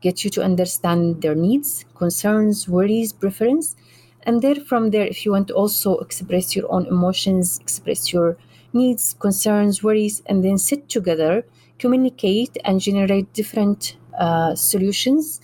get 0.00 0.24
you 0.24 0.30
to 0.30 0.42
understand 0.42 1.22
their 1.22 1.34
needs, 1.34 1.84
concerns, 1.94 2.68
worries, 2.68 3.12
preference. 3.12 3.76
And 4.22 4.42
then 4.42 4.64
from 4.64 4.90
there, 4.90 5.06
if 5.06 5.24
you 5.24 5.32
want 5.32 5.48
to 5.48 5.54
also 5.54 5.98
express 5.98 6.54
your 6.54 6.70
own 6.72 6.86
emotions, 6.86 7.58
express 7.60 8.12
your 8.12 8.36
needs, 8.72 9.16
concerns, 9.18 9.82
worries, 9.82 10.22
and 10.26 10.44
then 10.44 10.58
sit 10.58 10.88
together, 10.88 11.44
communicate, 11.78 12.56
and 12.64 12.80
generate 12.80 13.32
different 13.32 13.96
uh, 14.18 14.54
solutions, 14.54 15.40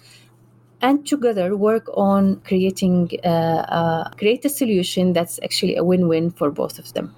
and 0.83 1.07
together 1.07 1.57
work 1.57 1.88
on 1.95 2.37
creating 2.40 3.11
uh, 3.25 3.29
uh, 3.29 4.11
create 4.11 4.45
a 4.45 4.49
solution 4.49 5.12
that's 5.14 5.40
actually 5.42 5.77
a 5.77 5.83
win-win 5.83 6.31
for 6.31 6.51
both 6.51 6.79
of 6.79 6.92
them. 6.92 7.14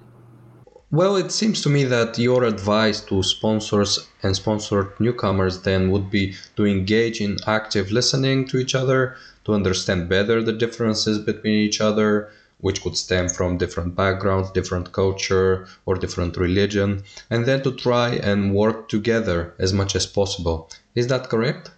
Well, 0.91 1.17
it 1.17 1.31
seems 1.31 1.61
to 1.61 1.69
me 1.69 1.83
that 1.83 2.17
your 2.17 2.43
advice 2.43 2.99
to 3.01 3.21
sponsors 3.21 4.07
and 4.23 4.35
sponsored 4.35 4.99
newcomers 4.99 5.61
then 5.61 5.91
would 5.91 6.09
be 6.09 6.35
to 6.55 6.65
engage 6.65 7.21
in 7.21 7.37
active 7.45 7.91
listening 7.91 8.47
to 8.47 8.57
each 8.57 8.73
other, 8.73 9.15
to 9.45 9.53
understand 9.53 10.09
better 10.09 10.41
the 10.41 10.51
differences 10.51 11.19
between 11.19 11.53
each 11.53 11.79
other, 11.79 12.31
which 12.59 12.81
could 12.81 12.97
stem 12.97 13.29
from 13.29 13.59
different 13.59 13.95
backgrounds, 13.95 14.49
different 14.49 14.91
culture, 14.91 15.67
or 15.85 15.93
different 15.93 16.37
religion, 16.37 17.03
and 17.29 17.45
then 17.45 17.61
to 17.61 17.71
try 17.71 18.15
and 18.15 18.55
work 18.55 18.89
together 18.89 19.53
as 19.59 19.71
much 19.71 19.95
as 19.95 20.07
possible. 20.07 20.71
Is 20.95 21.05
that 21.07 21.29
correct? 21.29 21.69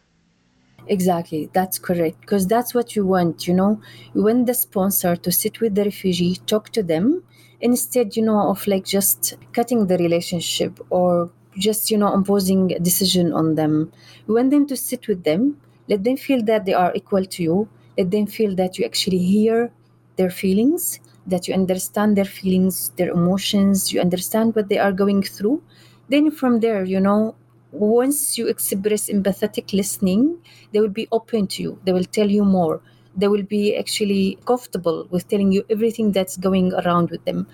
Exactly, 0.92 1.50
that's 1.54 1.80
correct. 1.80 2.20
Because 2.22 2.46
that's 2.48 2.74
what 2.76 2.96
you 2.96 3.04
want, 3.06 3.48
you 3.48 3.54
know. 3.54 3.82
You 4.14 4.24
want 4.24 4.46
the 4.46 4.54
sponsor 4.54 5.16
to 5.16 5.32
sit 5.32 5.60
with 5.62 5.74
the 5.76 5.86
refugee, 5.86 6.36
talk 6.46 6.70
to 6.72 6.84
them, 6.84 7.24
instead 7.62 8.16
you 8.18 8.24
know 8.24 8.50
of 8.50 8.66
like 8.68 8.86
just 8.86 9.36
cutting 9.54 9.86
the 9.88 9.98
relationship 9.98 10.80
or 10.90 11.32
just 11.58 11.90
you 11.92 11.98
know 11.98 12.12
imposing 12.14 12.72
a 12.74 12.80
decision 12.80 13.32
on 13.34 13.54
them 13.56 13.92
You 14.28 14.34
want 14.36 14.50
them 14.52 14.66
to 14.68 14.76
sit 14.76 15.08
with 15.08 15.24
them 15.24 15.58
let 15.88 16.04
them 16.04 16.18
feel 16.18 16.42
that 16.46 16.66
they 16.66 16.74
are 16.74 16.92
equal 16.96 17.24
to 17.26 17.44
you 17.44 17.70
let 17.98 18.10
them 18.10 18.26
feel 18.26 18.56
that 18.56 18.80
you 18.80 18.86
actually 18.86 19.20
hear 19.20 19.72
their 20.16 20.32
feelings 20.32 21.00
that 21.28 21.48
you 21.48 21.54
understand 21.54 22.18
their 22.18 22.26
feelings 22.40 22.90
their 22.98 23.12
emotions 23.12 23.94
you 23.94 24.02
understand 24.02 24.56
what 24.56 24.70
they 24.70 24.80
are 24.80 24.92
going 25.04 25.22
through 25.22 25.62
then 26.10 26.32
from 26.32 26.62
there 26.62 26.84
you 26.84 27.00
know 27.00 27.36
once 27.72 28.38
you 28.38 28.48
express 28.48 29.10
empathetic 29.10 29.74
listening 29.74 30.38
they 30.72 30.80
will 30.80 30.90
be 31.02 31.08
open 31.12 31.48
to 31.48 31.64
you. 31.64 31.80
They 31.84 31.94
will 31.94 32.04
tell 32.06 32.30
you 32.30 32.44
more. 32.44 32.82
They 33.16 33.28
will 33.28 33.44
be 33.44 33.76
actually 33.76 34.38
comfortable 34.46 35.08
with 35.10 35.28
telling 35.28 35.52
you 35.52 35.66
everything 35.70 36.12
that's 36.12 36.38
going 36.38 36.74
around 36.74 37.10
with 37.12 37.24
them. 37.26 37.48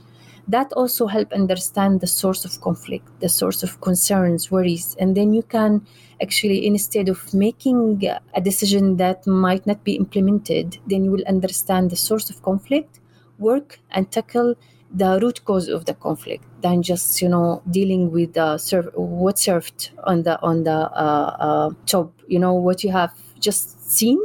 That 0.48 0.72
also 0.74 1.08
help 1.08 1.34
understand 1.34 2.00
the 2.00 2.08
source 2.08 2.46
of 2.46 2.62
conflict 2.62 3.08
the 3.20 3.28
source 3.28 3.64
of 3.64 3.82
concerns 3.82 4.50
worries 4.50 4.96
and 4.98 5.16
then 5.16 5.34
you 5.34 5.44
can 5.44 5.86
actually 6.22 6.66
instead 6.66 7.10
of 7.10 7.34
making 7.34 8.02
a 8.34 8.42
decision 8.42 8.96
that 8.98 9.28
might 9.28 9.68
not 9.68 9.84
be 9.84 9.96
implemented 9.98 10.78
then 10.88 11.04
you 11.04 11.12
will 11.12 11.28
understand 11.28 11.90
the 11.92 11.98
source 11.98 12.30
of 12.30 12.42
conflict 12.44 13.02
work 13.40 13.80
and 13.92 14.10
tackle 14.10 14.56
the 14.92 15.20
root 15.22 15.44
cause 15.46 15.68
of 15.68 15.86
the 15.86 15.94
conflict 15.94 16.44
than 16.62 16.82
just 16.82 17.22
you 17.22 17.30
know 17.30 17.62
dealing 17.70 18.12
with 18.12 18.34
the 18.34 18.58
serve 18.58 18.90
what 18.96 19.38
served 19.38 19.92
on 20.06 20.24
the 20.24 20.40
on 20.42 20.64
the 20.64 20.72
uh, 21.06 21.36
uh, 21.48 21.70
top. 21.86 22.14
You 22.28 22.40
know 22.40 22.54
what 22.54 22.84
you 22.84 22.92
have 22.92 23.12
just 23.40 23.92
seen 23.92 24.20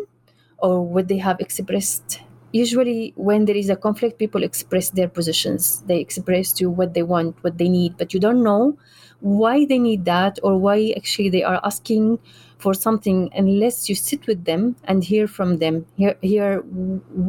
or 0.59 0.83
what 0.87 1.09
they 1.09 1.19
have 1.19 1.41
expressed. 1.41 2.21
Usually 2.53 3.13
when 3.17 3.47
there 3.47 3.57
is 3.57 3.71
a 3.71 3.77
conflict 3.77 4.19
people 4.19 4.43
express 4.43 4.91
their 4.91 5.09
positions. 5.09 5.83
They 5.87 5.99
express 6.01 6.53
to 6.55 6.67
what 6.71 6.95
they 6.95 7.03
want 7.03 7.37
what 7.43 7.59
they 7.59 7.69
need 7.69 7.97
but 7.97 8.13
you 8.15 8.21
don't 8.21 8.43
know 8.43 8.77
why 9.23 9.65
they 9.65 9.79
need 9.79 10.05
that 10.05 10.39
or 10.43 10.59
why 10.59 10.93
actually 10.97 11.31
they 11.31 11.45
are 11.45 11.61
asking 11.65 12.19
for 12.59 12.75
something 12.75 13.31
unless 13.35 13.89
you 13.89 13.95
sit 13.95 14.27
with 14.27 14.45
them 14.45 14.77
and 14.85 15.05
hear 15.05 15.27
from 15.27 15.59
them 15.59 15.87
hear, 15.97 16.17
hear 16.21 16.59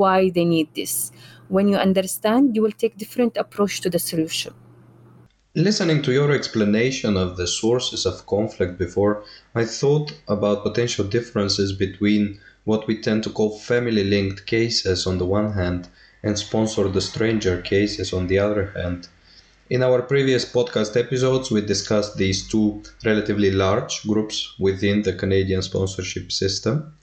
why 0.02 0.30
they 0.32 0.44
need 0.44 0.68
this 0.76 1.12
when 1.50 1.68
you 1.68 1.78
understand 1.78 2.56
you 2.56 2.62
will 2.62 2.72
take 2.72 2.98
different 2.98 3.38
approach 3.38 3.80
to 3.80 3.90
the 3.90 4.00
solution 4.00 4.54
Listening 5.56 6.02
to 6.02 6.12
your 6.12 6.32
explanation 6.32 7.16
of 7.16 7.38
the 7.38 7.46
sources 7.46 8.08
of 8.08 8.26
conflict 8.26 8.80
before, 8.80 9.24
I 9.54 9.66
thought 9.66 10.12
about 10.28 10.64
potential 10.64 11.06
differences 11.06 11.74
between 11.74 12.40
what 12.64 12.88
we 12.88 13.00
tend 13.00 13.24
to 13.26 13.30
call 13.30 13.60
family 13.60 14.04
linked 14.04 14.48
cases 14.48 15.06
on 15.06 15.20
the 15.20 15.28
one 15.28 15.54
hand 15.54 15.90
and 16.24 16.40
sponsor 16.40 16.88
the 16.88 17.02
stranger 17.02 17.62
cases 17.62 18.14
on 18.14 18.26
the 18.26 18.40
other 18.40 18.72
hand. 18.72 19.10
In 19.70 19.82
our 19.82 20.02
previous 20.02 20.44
podcast 20.44 21.00
episodes, 21.00 21.50
we 21.50 21.62
discussed 21.62 22.18
these 22.18 22.46
two 22.46 22.84
relatively 23.06 23.50
large 23.50 24.06
groups 24.06 24.54
within 24.60 25.04
the 25.04 25.14
Canadian 25.14 25.62
sponsorship 25.62 26.34
system. 26.34 26.94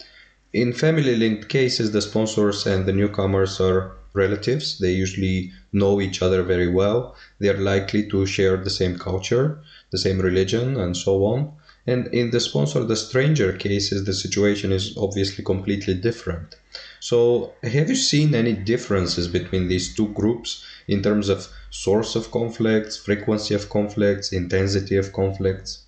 In 0.53 0.75
family 0.75 1.17
linked 1.17 1.49
cases, 1.49 1.91
the 1.91 2.03
sponsors 2.03 2.67
and 2.67 2.85
the 2.85 2.93
newcomers 2.93 3.61
are 3.63 3.93
relatives. 4.13 4.79
They 4.79 4.93
usually 4.93 5.53
know 5.73 6.03
each 6.03 6.21
other 6.21 6.43
very 6.43 6.69
well. 6.69 7.17
They 7.39 7.49
are 7.49 7.57
likely 7.57 8.07
to 8.11 8.27
share 8.27 8.59
the 8.59 8.69
same 8.69 8.99
culture, 8.99 9.63
the 9.91 9.99
same 9.99 10.21
religion, 10.21 10.77
and 10.77 10.95
so 10.95 11.25
on. 11.25 11.53
And 11.87 12.09
in 12.09 12.31
the 12.31 12.41
sponsor 12.41 12.85
the 12.85 12.97
stranger 12.97 13.55
cases, 13.55 14.05
the 14.05 14.13
situation 14.13 14.71
is 14.71 14.95
obviously 14.99 15.43
completely 15.43 15.95
different. 15.95 16.57
So, 17.01 17.55
have 17.63 17.89
you 17.89 17.97
seen 17.97 18.35
any 18.35 18.53
differences 18.53 19.27
between 19.29 19.69
these 19.69 19.95
two 19.95 20.09
groups 20.09 20.63
in 20.91 21.03
terms 21.03 21.29
of 21.29 21.49
source 21.71 22.17
of 22.17 22.31
conflicts, 22.33 22.97
frequency 22.97 23.55
of 23.55 23.71
conflicts, 23.71 24.33
intensity 24.33 24.97
of 24.97 25.13
conflicts? 25.13 25.87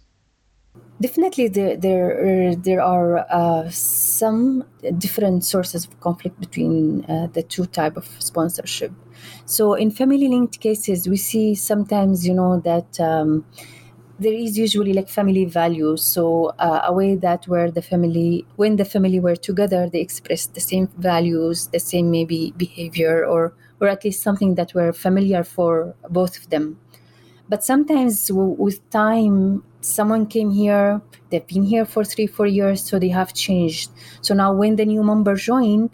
Definitely, 1.01 1.49
there 1.49 1.77
there, 1.77 2.55
there 2.55 2.81
are 2.81 3.27
uh, 3.29 3.69
some 3.71 4.65
different 4.99 5.45
sources 5.45 5.85
of 5.87 5.99
conflict 6.01 6.39
between 6.39 7.05
uh, 7.07 7.27
the 7.27 7.43
two 7.43 7.67
type 7.67 7.97
of 7.97 8.07
sponsorship. 8.21 8.93
So, 9.45 9.75
in 9.75 9.91
family 9.91 10.29
linked 10.29 10.61
cases, 10.61 11.09
we 11.09 11.17
see 11.17 11.55
sometimes 11.55 12.27
you 12.27 12.35
know 12.35 12.61
that. 12.61 13.01
Um, 13.01 13.45
there 14.19 14.35
is 14.35 14.57
usually 14.57 14.93
like 14.93 15.09
family 15.09 15.47
values 15.47 16.01
so 16.01 16.53
uh, 16.61 16.83
a 16.85 16.93
way 16.93 17.17
that 17.17 17.49
where 17.49 17.73
the 17.73 17.83
family 17.83 18.45
when 18.55 18.77
the 18.77 18.85
family 18.85 19.19
were 19.19 19.35
together 19.35 19.89
they 19.91 20.01
express 20.01 20.47
the 20.47 20.61
same 20.61 20.87
values 20.99 21.67
the 21.69 21.81
same 21.81 22.09
maybe 22.11 22.53
behavior 22.57 23.25
or 23.25 23.53
or 23.83 23.89
at 23.89 24.05
least 24.05 24.23
something 24.23 24.57
that 24.57 24.75
were 24.75 24.95
familiar 24.95 25.45
for 25.45 25.97
both 26.11 26.39
of 26.39 26.51
them. 26.51 26.79
But 27.49 27.65
sometimes 27.65 28.29
w- 28.29 28.57
with 28.59 28.79
time 28.91 29.65
someone 29.81 30.27
came 30.27 30.53
here 30.53 31.03
they've 31.31 31.47
been 31.47 31.65
here 31.65 31.85
for 31.85 32.05
three 32.05 32.27
four 32.29 32.47
years 32.47 32.83
so 32.85 32.99
they 32.99 33.09
have 33.09 33.35
changed. 33.35 33.91
So 34.21 34.35
now 34.35 34.53
when 34.55 34.77
the 34.77 34.85
new 34.87 35.03
member 35.03 35.35
join 35.35 35.91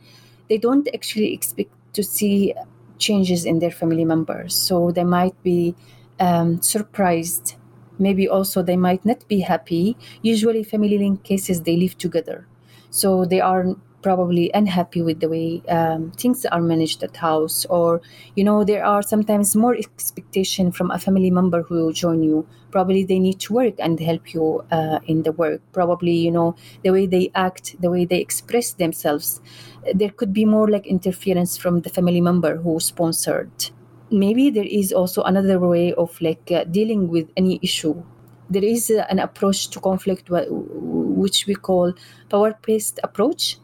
they 0.48 0.58
don't 0.58 0.88
actually 0.94 1.32
expect 1.32 1.70
to 1.94 2.02
see 2.02 2.54
changes 2.98 3.44
in 3.44 3.58
their 3.60 3.70
family 3.70 4.04
members. 4.04 4.54
So 4.54 4.90
they 4.90 5.04
might 5.04 5.40
be 5.42 5.74
um, 6.20 6.60
surprised. 6.62 7.54
Maybe 7.98 8.28
also 8.28 8.62
they 8.62 8.76
might 8.76 9.04
not 9.04 9.26
be 9.28 9.40
happy. 9.40 9.96
Usually 10.22 10.62
family 10.64 10.98
link 10.98 11.22
cases 11.24 11.62
they 11.62 11.76
live 11.76 11.98
together. 11.98 12.46
So 12.90 13.24
they 13.24 13.40
are 13.40 13.76
probably 14.02 14.50
unhappy 14.54 15.02
with 15.02 15.20
the 15.20 15.28
way 15.28 15.62
um, 15.68 16.12
things 16.12 16.46
are 16.46 16.60
managed 16.60 17.02
at 17.02 17.16
house 17.16 17.64
or 17.66 18.00
you 18.36 18.44
know 18.44 18.64
there 18.64 18.84
are 18.84 19.02
sometimes 19.02 19.56
more 19.56 19.74
expectation 19.74 20.70
from 20.70 20.90
a 20.90 20.98
family 20.98 21.30
member 21.30 21.62
who 21.62 21.92
join 21.92 22.22
you. 22.22 22.46
Probably 22.70 23.02
they 23.02 23.18
need 23.18 23.40
to 23.40 23.54
work 23.54 23.74
and 23.78 23.98
help 23.98 24.34
you 24.34 24.64
uh, 24.70 25.00
in 25.06 25.22
the 25.22 25.32
work. 25.32 25.60
Probably 25.72 26.12
you 26.12 26.30
know 26.30 26.54
the 26.84 26.90
way 26.90 27.06
they 27.06 27.30
act 27.34 27.80
the 27.80 27.90
way 27.90 28.04
they 28.04 28.20
express 28.20 28.72
themselves 28.72 29.40
there 29.94 30.10
could 30.10 30.32
be 30.32 30.44
more 30.44 30.68
like 30.68 30.86
interference 30.86 31.56
from 31.56 31.80
the 31.80 31.90
family 31.90 32.20
member 32.20 32.56
who 32.56 32.80
sponsored. 32.80 33.70
Maybe 34.10 34.50
there 34.50 34.66
is 34.66 34.92
also 34.92 35.22
another 35.22 35.58
way 35.58 35.92
of 35.94 36.20
like 36.20 36.50
uh, 36.50 36.64
dealing 36.64 37.08
with 37.08 37.30
any 37.36 37.58
issue. 37.62 38.02
There 38.50 38.64
is 38.64 38.90
uh, 38.90 39.04
an 39.10 39.18
approach 39.18 39.68
to 39.70 39.80
conflict 39.80 40.30
which 40.30 41.46
we 41.46 41.54
call 41.54 41.92
power 42.30 42.58
based 42.62 43.00
approach 43.02 43.58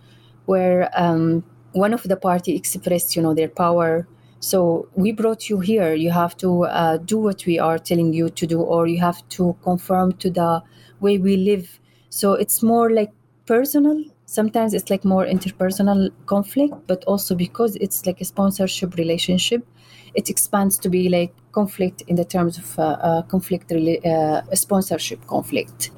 where 0.46 0.90
um, 0.94 1.44
one 1.72 1.92
of 1.92 2.02
the 2.04 2.16
party 2.16 2.54
expressed 2.56 3.16
you 3.16 3.22
know 3.22 3.34
their 3.34 3.48
power. 3.48 4.06
So 4.40 4.88
we 4.94 5.12
brought 5.12 5.48
you 5.48 5.60
here. 5.60 5.94
You 5.94 6.10
have 6.10 6.36
to 6.38 6.64
uh, 6.64 6.98
do 6.98 7.18
what 7.18 7.46
we 7.46 7.58
are 7.58 7.78
telling 7.78 8.12
you 8.12 8.28
to 8.30 8.46
do 8.46 8.60
or 8.60 8.86
you 8.86 9.00
have 9.00 9.26
to 9.30 9.56
conform 9.62 10.12
to 10.14 10.30
the 10.30 10.62
way 11.00 11.16
we 11.18 11.36
live. 11.36 11.80
So 12.10 12.34
it's 12.34 12.62
more 12.62 12.90
like 12.90 13.10
personal. 13.46 14.04
Sometimes 14.26 14.74
it's 14.74 14.90
like 14.90 15.04
more 15.04 15.24
interpersonal 15.24 16.10
conflict 16.26 16.74
but 16.86 17.04
also 17.04 17.34
because 17.34 17.76
it's 17.76 18.04
like 18.06 18.20
a 18.20 18.24
sponsorship 18.24 18.96
relationship 18.96 19.66
it 20.14 20.30
expands 20.30 20.78
to 20.78 20.88
be 20.88 21.08
like 21.08 21.34
conflict 21.52 22.02
in 22.06 22.16
the 22.16 22.24
terms 22.24 22.58
of 22.58 22.78
uh, 22.78 22.82
uh, 22.82 23.22
conflict 23.22 23.70
uh, 23.72 24.42
sponsorship 24.54 25.26
conflict 25.26 25.90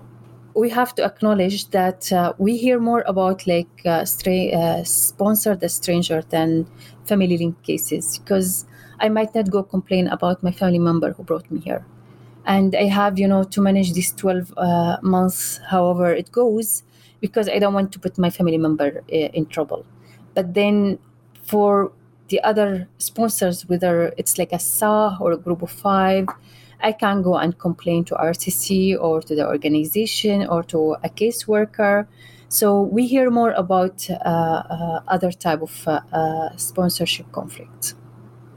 we 0.57 0.71
have 0.71 0.95
to 0.97 1.05
acknowledge 1.05 1.71
that 1.71 2.13
uh, 2.13 2.33
we 2.39 2.57
hear 2.57 2.81
more 2.81 3.05
about 3.07 3.47
like 3.47 3.69
uh, 3.85 4.05
stra- 4.05 4.49
uh, 4.63 4.85
sponsored 4.85 5.71
stranger 5.71 6.23
than 6.31 6.67
family 7.05 7.37
link 7.39 7.63
cases 7.63 8.19
because 8.19 8.67
I 8.99 9.11
might 9.11 9.35
not 9.35 9.51
go 9.51 9.63
complain 9.63 10.09
about 10.09 10.43
my 10.43 10.51
family 10.53 10.79
member 10.79 11.13
who 11.13 11.23
brought 11.25 11.51
me 11.51 11.61
here, 11.61 11.85
and 12.47 12.75
I 12.75 12.85
have 12.85 13.19
you 13.19 13.29
know 13.29 13.45
to 13.45 13.61
manage 13.61 13.93
these 13.93 14.13
twelve 14.13 14.53
uh, 14.57 14.97
months, 15.03 15.61
however 15.69 16.13
it 16.15 16.33
goes, 16.33 16.83
because 17.21 17.49
I 17.49 17.59
don't 17.59 17.75
want 17.75 17.93
to 17.93 17.99
put 17.99 18.19
my 18.19 18.31
family 18.31 18.59
member 18.59 19.03
uh, 19.13 19.17
in 19.39 19.47
trouble. 19.47 19.85
But 20.35 20.55
then 20.55 20.99
for 21.43 21.93
the 22.29 22.41
other 22.43 22.89
sponsors, 22.99 23.69
whether 23.69 24.13
it's 24.17 24.39
like 24.39 24.53
a 24.53 24.59
SA 24.59 25.17
or 25.21 25.33
a 25.33 25.37
group 25.37 25.63
of 25.63 25.71
five, 25.71 26.29
I 26.81 26.93
can 26.93 27.23
go 27.23 27.37
and 27.37 27.59
complain 27.59 28.05
to 28.07 28.15
RCC 28.15 29.01
or 29.01 29.21
to 29.23 29.35
the 29.35 29.47
organization 29.47 30.47
or 30.47 30.63
to 30.65 30.97
a 31.03 31.09
caseworker. 31.09 32.07
So 32.49 32.83
we 32.83 33.07
hear 33.07 33.31
more 33.31 33.53
about 33.53 34.09
uh, 34.09 34.15
uh, 34.15 35.01
other 35.09 35.33
type 35.33 35.63
of 35.63 35.89
uh, 35.89 36.01
uh 36.13 36.57
sponsorship 36.57 37.31
conflicts. 37.33 37.95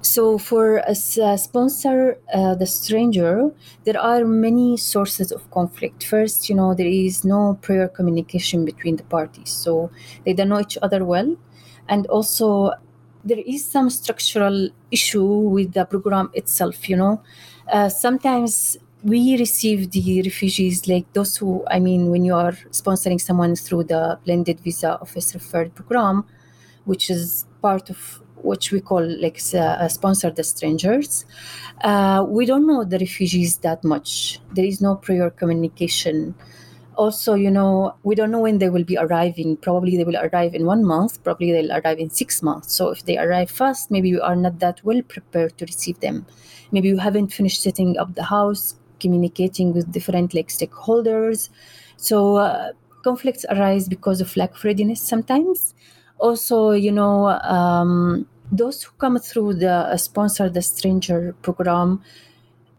So 0.02 0.38
for 0.38 0.78
a, 0.88 0.96
sponsor, 0.96 2.18
uh, 2.34 2.56
the 2.56 2.66
stranger, 2.66 3.52
there 3.84 4.00
are 4.00 4.24
many 4.24 4.78
sources 4.78 5.32
of 5.32 5.52
conflict. 5.52 6.06
First, 6.06 6.48
you 6.48 6.56
know, 6.56 6.74
there 6.74 6.88
is 6.88 7.26
no 7.26 7.60
prior 7.62 7.90
communication 7.90 8.64
between 8.64 8.96
the 8.96 9.04
parties, 9.04 9.50
so 9.50 9.92
they 10.26 10.34
don't 10.34 10.48
know 10.50 10.62
each 10.62 10.78
other 10.82 11.04
well, 11.04 11.36
and 11.90 12.08
also 12.08 12.72
there 13.26 13.44
is 13.46 13.66
some 13.66 13.90
structural 13.90 14.70
issue 14.90 15.26
with 15.26 15.74
the 15.74 15.84
program 15.84 16.32
itself. 16.34 16.88
You 16.90 16.96
know, 16.96 17.22
uh, 17.72 17.90
sometimes 17.90 18.78
we 19.04 19.38
receive 19.38 19.92
the 19.92 20.22
refugees 20.24 20.88
like 20.88 21.12
those 21.14 21.38
who 21.38 21.64
i 21.70 21.80
mean 21.80 22.10
when 22.12 22.26
you 22.26 22.36
are 22.36 22.52
sponsoring 22.72 23.20
someone 23.20 23.56
through 23.56 23.84
the 23.84 24.20
blended 24.26 24.60
visa 24.60 25.00
office 25.00 25.34
referred 25.34 25.74
program 25.74 26.26
which 26.86 27.10
is 27.10 27.46
part 27.62 27.90
of 27.90 28.22
which 28.42 28.72
we 28.72 28.80
call 28.82 29.06
like 29.22 29.40
uh, 29.54 29.88
sponsor 29.90 30.32
the 30.32 30.44
strangers. 30.44 31.26
Uh, 31.84 32.26
we 32.28 32.46
don't 32.46 32.66
know 32.66 32.84
the 32.86 32.98
refugees 32.98 33.58
that 33.58 33.84
much. 33.84 34.40
There 34.54 34.66
is 34.66 34.82
no 34.82 34.96
prior 34.96 35.30
communication. 35.30 36.36
Also 36.96 37.34
you 37.34 37.52
know 37.52 37.96
we 38.04 38.16
don't 38.16 38.32
know 38.32 38.40
when 38.42 38.58
they 38.58 38.70
will 38.70 38.84
be 38.84 38.98
arriving. 38.98 39.58
Probably 39.58 39.98
they 39.98 40.04
will 40.04 40.18
arrive 40.18 40.54
in 40.56 40.66
one 40.66 40.84
month 40.86 41.24
probably 41.24 41.52
they'll 41.52 41.72
arrive 41.72 42.00
in 42.00 42.10
six 42.10 42.42
months. 42.42 42.74
So 42.74 42.90
if 42.92 43.06
they 43.06 43.18
arrive 43.18 43.50
fast 43.52 43.92
maybe 43.92 44.14
we 44.14 44.20
are 44.20 44.36
not 44.36 44.60
that 44.60 44.84
well 44.84 45.02
prepared 45.02 45.58
to 45.58 45.66
receive 45.66 46.00
them 46.00 46.26
maybe 46.72 46.88
you 46.88 46.98
haven't 46.98 47.34
finished 47.34 47.62
setting 47.62 47.98
up 47.98 48.16
the 48.16 48.24
house 48.24 48.76
communicating 49.00 49.74
with 49.74 49.92
different 49.92 50.34
like 50.34 50.50
stakeholders. 50.50 51.50
So 51.98 52.36
uh, 52.38 52.74
conflicts 53.04 53.46
arise 53.50 53.88
because 53.88 54.22
of 54.22 54.36
lack 54.36 54.56
of 54.56 54.64
readiness 54.64 55.02
sometimes. 55.02 55.74
Also 56.20 56.72
you 56.72 56.92
know 56.92 57.28
um, 57.44 58.28
those 58.52 58.84
who 58.84 58.92
come 58.98 59.18
through 59.20 59.54
the 59.56 59.72
uh, 59.72 59.98
sponsor 59.98 60.50
the 60.50 60.62
stranger 60.62 61.36
program 61.44 62.02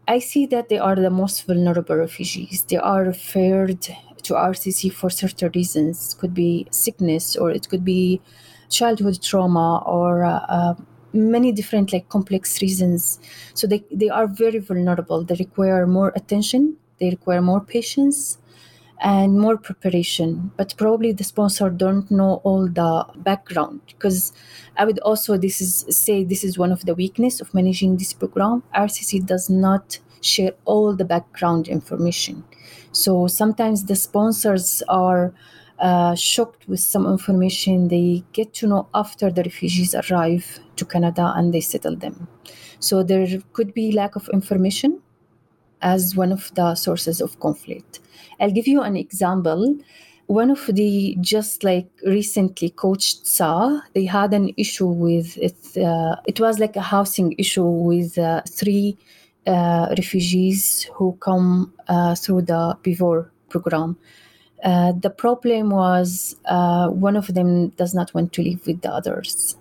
i 0.07 0.19
see 0.19 0.45
that 0.45 0.69
they 0.69 0.77
are 0.77 0.95
the 0.95 1.09
most 1.09 1.45
vulnerable 1.45 1.95
refugees. 1.95 2.63
They 2.69 2.77
are 2.77 3.03
referred 3.03 3.81
to 3.81 4.33
rcc 4.33 4.91
for 4.93 5.09
certain 5.09 5.51
reasons. 5.55 6.15
Could 6.19 6.33
be 6.33 6.67
sickness 6.71 7.35
or 7.35 7.51
it 7.51 7.69
could 7.69 7.85
be 7.85 8.21
childhood 8.69 9.21
trauma 9.21 9.83
or 9.85 10.23
uh, 10.23 10.45
uh, 10.57 10.73
many 11.13 11.51
different 11.51 11.91
like 11.93 12.09
complex 12.09 12.61
reasons. 12.61 13.19
So 13.53 13.67
they, 13.67 13.83
they 13.91 14.09
are 14.09 14.27
very 14.27 14.59
vulnerable. 14.59 15.23
They 15.23 15.35
require 15.35 15.85
more 15.87 16.11
attention 16.15 16.77
they 17.01 17.09
require 17.09 17.41
more 17.41 17.59
patience 17.59 18.37
and 19.01 19.39
more 19.39 19.57
preparation. 19.57 20.51
But 20.55 20.75
probably 20.77 21.11
the 21.11 21.23
sponsor 21.23 21.69
don't 21.71 22.09
know 22.11 22.41
all 22.43 22.67
the 22.67 23.05
background 23.17 23.81
because 23.87 24.31
i 24.77 24.85
would 24.85 24.99
also 24.99 25.37
this 25.37 25.59
is 25.59 25.71
say 25.89 26.23
this 26.23 26.43
is 26.43 26.57
one 26.57 26.71
of 26.71 26.85
the 26.85 26.93
weakness 26.93 27.41
of 27.41 27.53
managing 27.53 27.97
this 27.97 28.13
program. 28.13 28.63
Rcc 28.75 29.25
does 29.25 29.49
not 29.49 29.99
share 30.21 30.53
all 30.65 30.95
the 30.95 31.03
background 31.03 31.67
information. 31.67 32.43
So 32.91 33.25
sometimes 33.25 33.85
the 33.85 33.95
sponsors 33.95 34.83
are 34.87 35.33
uh, 35.81 36.13
shocked 36.15 36.67
with 36.67 36.79
some 36.79 37.07
information 37.07 37.87
they 37.87 38.23
get 38.33 38.53
to 38.53 38.67
know 38.67 38.87
after 38.93 39.31
the 39.31 39.43
refugees 39.43 39.95
arrive 39.95 40.59
to 40.75 40.85
Canada 40.85 41.33
and 41.35 41.53
they 41.53 41.61
settle 41.61 41.95
them. 41.95 42.27
So 42.79 43.03
there 43.03 43.27
could 43.53 43.73
be 43.73 43.91
lack 43.91 44.15
of 44.15 44.29
information 44.31 45.01
as 45.81 46.15
one 46.15 46.31
of 46.31 46.53
the 46.53 46.75
sources 46.75 47.19
of 47.19 47.39
conflict. 47.39 47.99
I'll 48.39 48.51
give 48.51 48.67
you 48.67 48.81
an 48.81 48.95
example. 48.95 49.75
One 50.27 50.51
of 50.51 50.67
the 50.67 51.17
just 51.19 51.63
like 51.63 51.89
recently 52.05 52.69
coached 52.69 53.25
SA, 53.25 53.81
they 53.93 54.05
had 54.05 54.33
an 54.33 54.53
issue 54.57 54.87
with 54.87 55.35
it. 55.37 55.77
Uh, 55.77 56.15
it 56.27 56.39
was 56.39 56.59
like 56.59 56.75
a 56.75 56.81
housing 56.81 57.33
issue 57.37 57.65
with 57.65 58.17
uh, 58.17 58.41
three 58.47 58.97
uh, 59.47 59.87
refugees 59.97 60.83
who 60.93 61.17
come 61.19 61.73
uh, 61.87 62.13
through 62.13 62.43
the 62.43 62.77
BVOR 62.83 63.29
program 63.49 63.97
uh, 64.63 64.91
the 64.93 65.09
problem 65.09 65.69
was 65.69 66.35
uh, 66.45 66.87
one 66.89 67.15
of 67.15 67.33
them 67.33 67.69
does 67.69 67.93
not 67.93 68.13
want 68.13 68.33
to 68.33 68.43
live 68.43 68.65
with 68.65 68.81
the 68.81 68.91
others. 68.91 69.55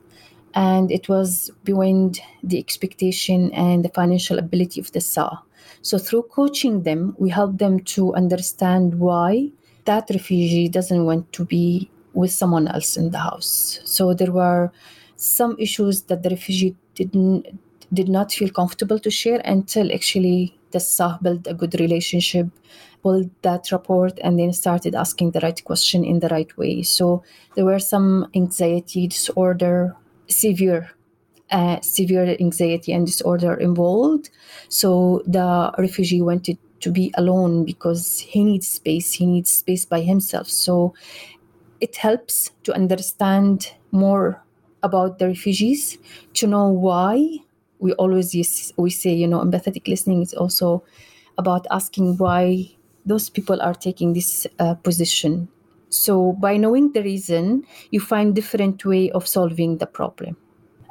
and 0.54 0.90
it 0.90 1.08
was 1.08 1.50
beyond 1.64 2.20
the 2.42 2.58
expectation 2.58 3.52
and 3.52 3.84
the 3.84 3.88
financial 3.90 4.38
ability 4.38 4.80
of 4.80 4.90
the 4.92 5.00
SA. 5.00 5.38
So 5.82 5.98
through 5.98 6.24
coaching 6.24 6.82
them, 6.82 7.14
we 7.18 7.30
help 7.30 7.58
them 7.58 7.80
to 7.94 8.14
understand 8.14 8.98
why 8.98 9.50
that 9.84 10.10
refugee 10.10 10.68
doesn't 10.68 11.04
want 11.04 11.32
to 11.32 11.44
be 11.44 11.90
with 12.12 12.32
someone 12.32 12.68
else 12.68 12.96
in 12.96 13.10
the 13.10 13.18
house. 13.18 13.80
So 13.84 14.14
there 14.14 14.32
were 14.32 14.72
some 15.16 15.56
issues 15.58 16.02
that 16.02 16.22
the 16.22 16.30
refugee 16.30 16.76
didn't 16.94 17.46
did 17.92 18.08
not 18.08 18.30
feel 18.30 18.50
comfortable 18.50 19.00
to 19.00 19.10
share 19.10 19.40
until 19.44 19.92
actually 19.92 20.56
the 20.72 20.80
SA 20.80 21.18
built 21.22 21.46
a 21.46 21.54
good 21.54 21.78
relationship, 21.78 22.48
built 23.02 23.28
that 23.42 23.70
rapport, 23.72 24.10
and 24.22 24.38
then 24.38 24.52
started 24.52 24.94
asking 24.94 25.32
the 25.32 25.40
right 25.40 25.62
question 25.64 26.04
in 26.04 26.20
the 26.20 26.28
right 26.28 26.56
way. 26.56 26.82
So 26.82 27.22
there 27.54 27.64
were 27.64 27.78
some 27.78 28.28
anxiety 28.34 29.06
disorder, 29.06 29.96
severe 30.28 30.90
uh, 31.50 31.80
severe 31.80 32.36
anxiety 32.38 32.92
and 32.92 33.06
disorder 33.06 33.54
involved. 33.54 34.30
So 34.68 35.22
the 35.26 35.72
refugee 35.78 36.22
wanted 36.22 36.58
to 36.80 36.90
be 36.90 37.12
alone 37.16 37.64
because 37.64 38.20
he 38.20 38.44
needs 38.44 38.68
space. 38.68 39.12
He 39.12 39.26
needs 39.26 39.50
space 39.50 39.84
by 39.84 40.00
himself. 40.00 40.48
So 40.48 40.94
it 41.80 41.96
helps 41.96 42.50
to 42.64 42.74
understand 42.74 43.72
more 43.90 44.42
about 44.82 45.18
the 45.18 45.26
refugees, 45.26 45.98
to 46.34 46.46
know 46.46 46.68
why. 46.68 47.38
We 47.80 47.92
always 47.94 48.34
use, 48.34 48.72
we 48.76 48.90
say, 48.90 49.12
you 49.12 49.26
know, 49.26 49.40
empathetic 49.40 49.88
listening 49.88 50.22
is 50.22 50.34
also 50.34 50.84
about 51.38 51.66
asking 51.70 52.18
why 52.18 52.70
those 53.06 53.30
people 53.30 53.60
are 53.62 53.74
taking 53.74 54.12
this 54.12 54.46
uh, 54.58 54.74
position. 54.74 55.48
So 55.88 56.32
by 56.34 56.56
knowing 56.56 56.92
the 56.92 57.02
reason, 57.02 57.64
you 57.90 58.00
find 58.00 58.34
different 58.34 58.84
way 58.84 59.10
of 59.10 59.26
solving 59.26 59.78
the 59.78 59.86
problem 59.86 60.36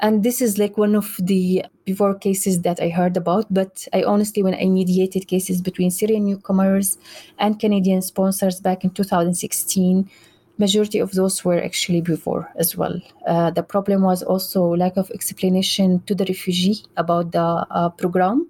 and 0.01 0.23
this 0.23 0.41
is 0.41 0.57
like 0.57 0.77
one 0.77 0.95
of 0.95 1.15
the 1.19 1.63
BVOR 1.87 2.19
cases 2.21 2.61
that 2.61 2.81
i 2.81 2.89
heard 2.89 3.17
about 3.17 3.45
but 3.53 3.87
i 3.93 4.03
honestly 4.03 4.43
when 4.43 4.53
i 4.55 4.65
mediated 4.65 5.27
cases 5.27 5.61
between 5.61 5.91
syrian 5.91 6.25
newcomers 6.25 6.97
and 7.37 7.59
canadian 7.59 8.01
sponsors 8.01 8.59
back 8.59 8.83
in 8.83 8.89
2016 8.91 10.09
majority 10.59 10.99
of 10.99 11.11
those 11.13 11.43
were 11.43 11.59
actually 11.61 12.01
BVOR 12.01 12.47
as 12.55 12.77
well 12.77 12.99
uh, 13.27 13.49
the 13.51 13.63
problem 13.63 14.03
was 14.03 14.21
also 14.21 14.63
lack 14.75 14.97
of 14.97 15.09
explanation 15.11 16.01
to 16.05 16.13
the 16.13 16.25
refugee 16.25 16.83
about 16.97 17.31
the 17.31 17.47
uh, 17.71 17.89
program 17.89 18.47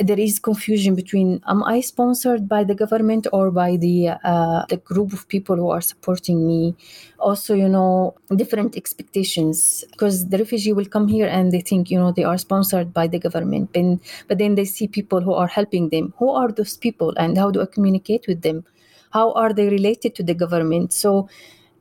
there 0.00 0.18
is 0.18 0.38
confusion 0.38 0.94
between 0.94 1.42
am 1.46 1.64
I 1.64 1.80
sponsored 1.80 2.48
by 2.48 2.62
the 2.64 2.74
government 2.74 3.26
or 3.32 3.50
by 3.50 3.76
the 3.76 4.10
uh, 4.22 4.64
the 4.68 4.76
group 4.76 5.12
of 5.12 5.26
people 5.28 5.56
who 5.56 5.70
are 5.70 5.80
supporting 5.80 6.46
me. 6.46 6.76
Also, 7.18 7.54
you 7.54 7.68
know, 7.68 8.14
different 8.36 8.76
expectations 8.76 9.84
because 9.90 10.28
the 10.28 10.38
refugee 10.38 10.72
will 10.72 10.86
come 10.86 11.08
here 11.08 11.26
and 11.26 11.50
they 11.50 11.60
think 11.60 11.90
you 11.90 11.98
know 11.98 12.12
they 12.12 12.24
are 12.24 12.38
sponsored 12.38 12.92
by 12.94 13.06
the 13.08 13.18
government, 13.18 13.70
and, 13.74 14.00
but 14.28 14.38
then 14.38 14.54
they 14.54 14.64
see 14.64 14.86
people 14.86 15.20
who 15.20 15.32
are 15.32 15.48
helping 15.48 15.88
them. 15.88 16.14
Who 16.18 16.30
are 16.30 16.52
those 16.52 16.76
people 16.76 17.12
and 17.16 17.36
how 17.36 17.50
do 17.50 17.60
I 17.60 17.66
communicate 17.66 18.26
with 18.28 18.42
them? 18.42 18.64
How 19.10 19.32
are 19.32 19.52
they 19.52 19.68
related 19.68 20.14
to 20.16 20.22
the 20.22 20.34
government? 20.34 20.92
So, 20.92 21.28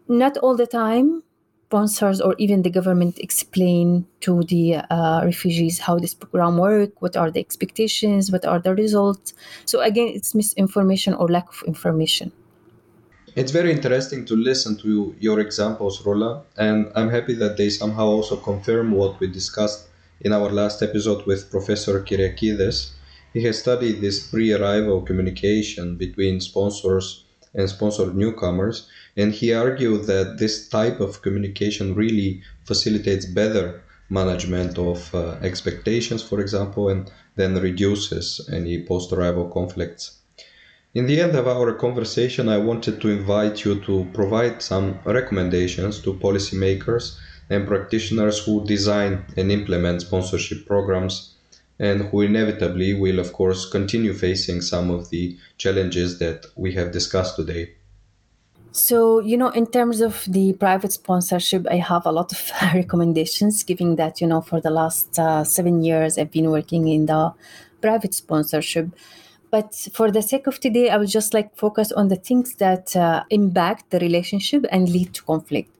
not 0.07 0.37
all 0.37 0.55
the 0.55 0.67
time 0.67 1.23
sponsors 1.67 2.21
or 2.21 2.33
even 2.37 2.61
the 2.61 2.69
government 2.69 3.19
explain 3.19 4.05
to 4.21 4.41
the 4.43 4.75
uh, 4.75 5.21
refugees 5.25 5.79
how 5.79 5.99
this 5.99 6.13
program 6.13 6.57
work 6.57 7.01
what 7.01 7.17
are 7.17 7.29
the 7.29 7.41
expectations 7.41 8.31
what 8.31 8.45
are 8.45 8.59
the 8.59 8.73
results. 8.73 9.33
So 9.65 9.81
again 9.81 10.07
it's 10.07 10.33
misinformation 10.33 11.13
or 11.13 11.27
lack 11.27 11.49
of 11.49 11.61
information. 11.67 12.31
It's 13.35 13.51
very 13.51 13.71
interesting 13.71 14.23
to 14.25 14.35
listen 14.35 14.77
to 14.77 15.13
your 15.19 15.39
examples 15.41 16.05
rola 16.05 16.43
and 16.57 16.77
i'm 16.95 17.09
happy 17.09 17.35
that 17.43 17.57
they 17.57 17.69
somehow 17.69 18.07
also 18.17 18.35
confirm 18.37 18.91
what 18.91 19.19
we 19.19 19.27
discussed 19.27 19.89
in 20.21 20.31
our 20.31 20.49
last 20.49 20.81
episode 20.81 21.21
with 21.27 21.51
professor 21.51 22.01
kyriakides 22.07 22.77
he 23.33 23.43
has 23.43 23.59
studied 23.59 24.01
this 24.01 24.27
pre-arrival 24.27 25.01
communication 25.01 25.95
between 25.95 26.39
sponsors 26.39 27.25
and 27.53 27.69
sponsored 27.69 28.15
newcomers 28.15 28.87
and 29.15 29.33
he 29.33 29.53
argued 29.53 30.05
that 30.05 30.37
this 30.37 30.69
type 30.69 30.99
of 30.99 31.21
communication 31.21 31.95
really 31.95 32.41
facilitates 32.65 33.25
better 33.25 33.83
management 34.09 34.77
of 34.77 35.13
uh, 35.13 35.37
expectations, 35.41 36.23
for 36.23 36.39
example, 36.39 36.89
and 36.89 37.11
then 37.35 37.55
reduces 37.55 38.47
any 38.51 38.83
post 38.83 39.11
arrival 39.11 39.49
conflicts. 39.49 40.19
In 40.93 41.05
the 41.07 41.19
end 41.19 41.35
of 41.35 41.47
our 41.47 41.73
conversation, 41.73 42.47
I 42.47 42.57
wanted 42.57 43.01
to 43.01 43.09
invite 43.09 43.65
you 43.65 43.79
to 43.81 44.07
provide 44.13 44.61
some 44.61 44.99
recommendations 45.05 45.99
to 46.01 46.13
policymakers 46.13 47.17
and 47.49 47.67
practitioners 47.67 48.39
who 48.39 48.65
design 48.65 49.25
and 49.35 49.51
implement 49.51 50.01
sponsorship 50.01 50.65
programs 50.65 51.35
and 51.79 52.01
who 52.09 52.21
inevitably 52.21 52.93
will, 52.93 53.19
of 53.19 53.33
course, 53.33 53.69
continue 53.69 54.13
facing 54.13 54.61
some 54.61 54.89
of 54.89 55.09
the 55.09 55.37
challenges 55.57 56.19
that 56.19 56.45
we 56.55 56.73
have 56.73 56.91
discussed 56.91 57.35
today. 57.35 57.73
So, 58.71 59.19
you 59.19 59.37
know, 59.37 59.49
in 59.49 59.65
terms 59.65 60.01
of 60.01 60.25
the 60.27 60.53
private 60.53 60.93
sponsorship, 60.93 61.65
I 61.69 61.77
have 61.77 62.05
a 62.05 62.11
lot 62.11 62.31
of 62.31 62.51
recommendations, 62.73 63.63
given 63.63 63.95
that, 63.95 64.21
you 64.21 64.27
know, 64.27 64.41
for 64.41 64.61
the 64.61 64.69
last 64.69 65.17
uh, 65.17 65.43
seven 65.43 65.83
years, 65.83 66.17
I've 66.17 66.31
been 66.31 66.51
working 66.51 66.87
in 66.87 67.07
the 67.07 67.33
private 67.81 68.13
sponsorship. 68.13 68.89
But 69.49 69.73
for 69.93 70.11
the 70.11 70.21
sake 70.21 70.45
of 70.45 70.59
today, 70.59 70.89
I 70.89 70.97
would 70.97 71.09
just 71.09 71.33
like 71.33 71.55
focus 71.55 71.91
on 71.91 72.09
the 72.09 72.17
things 72.17 72.55
that 72.55 72.95
uh, 72.95 73.23
impact 73.29 73.91
the 73.91 73.99
relationship 73.99 74.65
and 74.71 74.89
lead 74.89 75.13
to 75.13 75.23
conflict. 75.23 75.75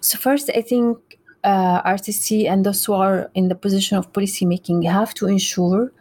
So, 0.00 0.18
first, 0.18 0.50
I 0.54 0.60
think 0.60 1.20
uh, 1.44 1.82
RTC 1.82 2.48
and 2.48 2.64
those 2.64 2.84
who 2.84 2.92
are 2.92 3.30
in 3.34 3.48
the 3.48 3.54
position 3.54 3.98
of 3.98 4.12
policymaking 4.12 4.84
have 4.88 5.14
to 5.14 5.26
ensure 5.26 5.92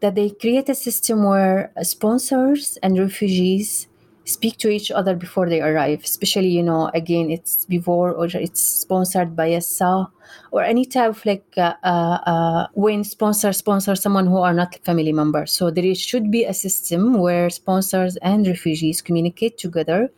that 0.00 0.14
they 0.14 0.30
create 0.30 0.68
a 0.68 0.74
system 0.74 1.24
where 1.24 1.72
sponsors 1.82 2.78
and 2.82 2.98
refugees 2.98 3.88
speak 4.26 4.56
to 4.56 4.68
each 4.68 4.90
other 4.90 5.14
before 5.14 5.48
they 5.48 5.60
arrive. 5.60 6.02
Especially 6.02 6.48
you 6.48 6.62
know 6.62 6.90
again 6.94 7.30
it's 7.30 7.66
BVOR 7.66 8.16
or 8.16 8.26
it's 8.34 8.60
sponsored 8.60 9.36
by 9.36 9.46
a 9.46 9.60
SAH 9.60 10.10
or 10.50 10.62
any 10.62 10.84
type 10.84 11.10
of 11.10 11.26
like 11.26 11.44
uh, 11.56 11.74
uh, 11.82 12.18
uh, 12.26 12.66
when 12.74 13.04
sponsors 13.04 13.58
sponsor 13.58 13.94
someone 13.94 14.26
who 14.26 14.38
are 14.38 14.54
not 14.54 14.74
family 14.84 15.12
members 15.12 15.52
so 15.52 15.70
there 15.70 15.94
should 15.94 16.30
be 16.30 16.44
a 16.44 16.54
system 16.54 17.14
where 17.14 17.50
sponsors 17.50 18.16
and 18.16 18.46
refugees 18.46 19.02
communicate 19.02 19.58
together 19.58 20.10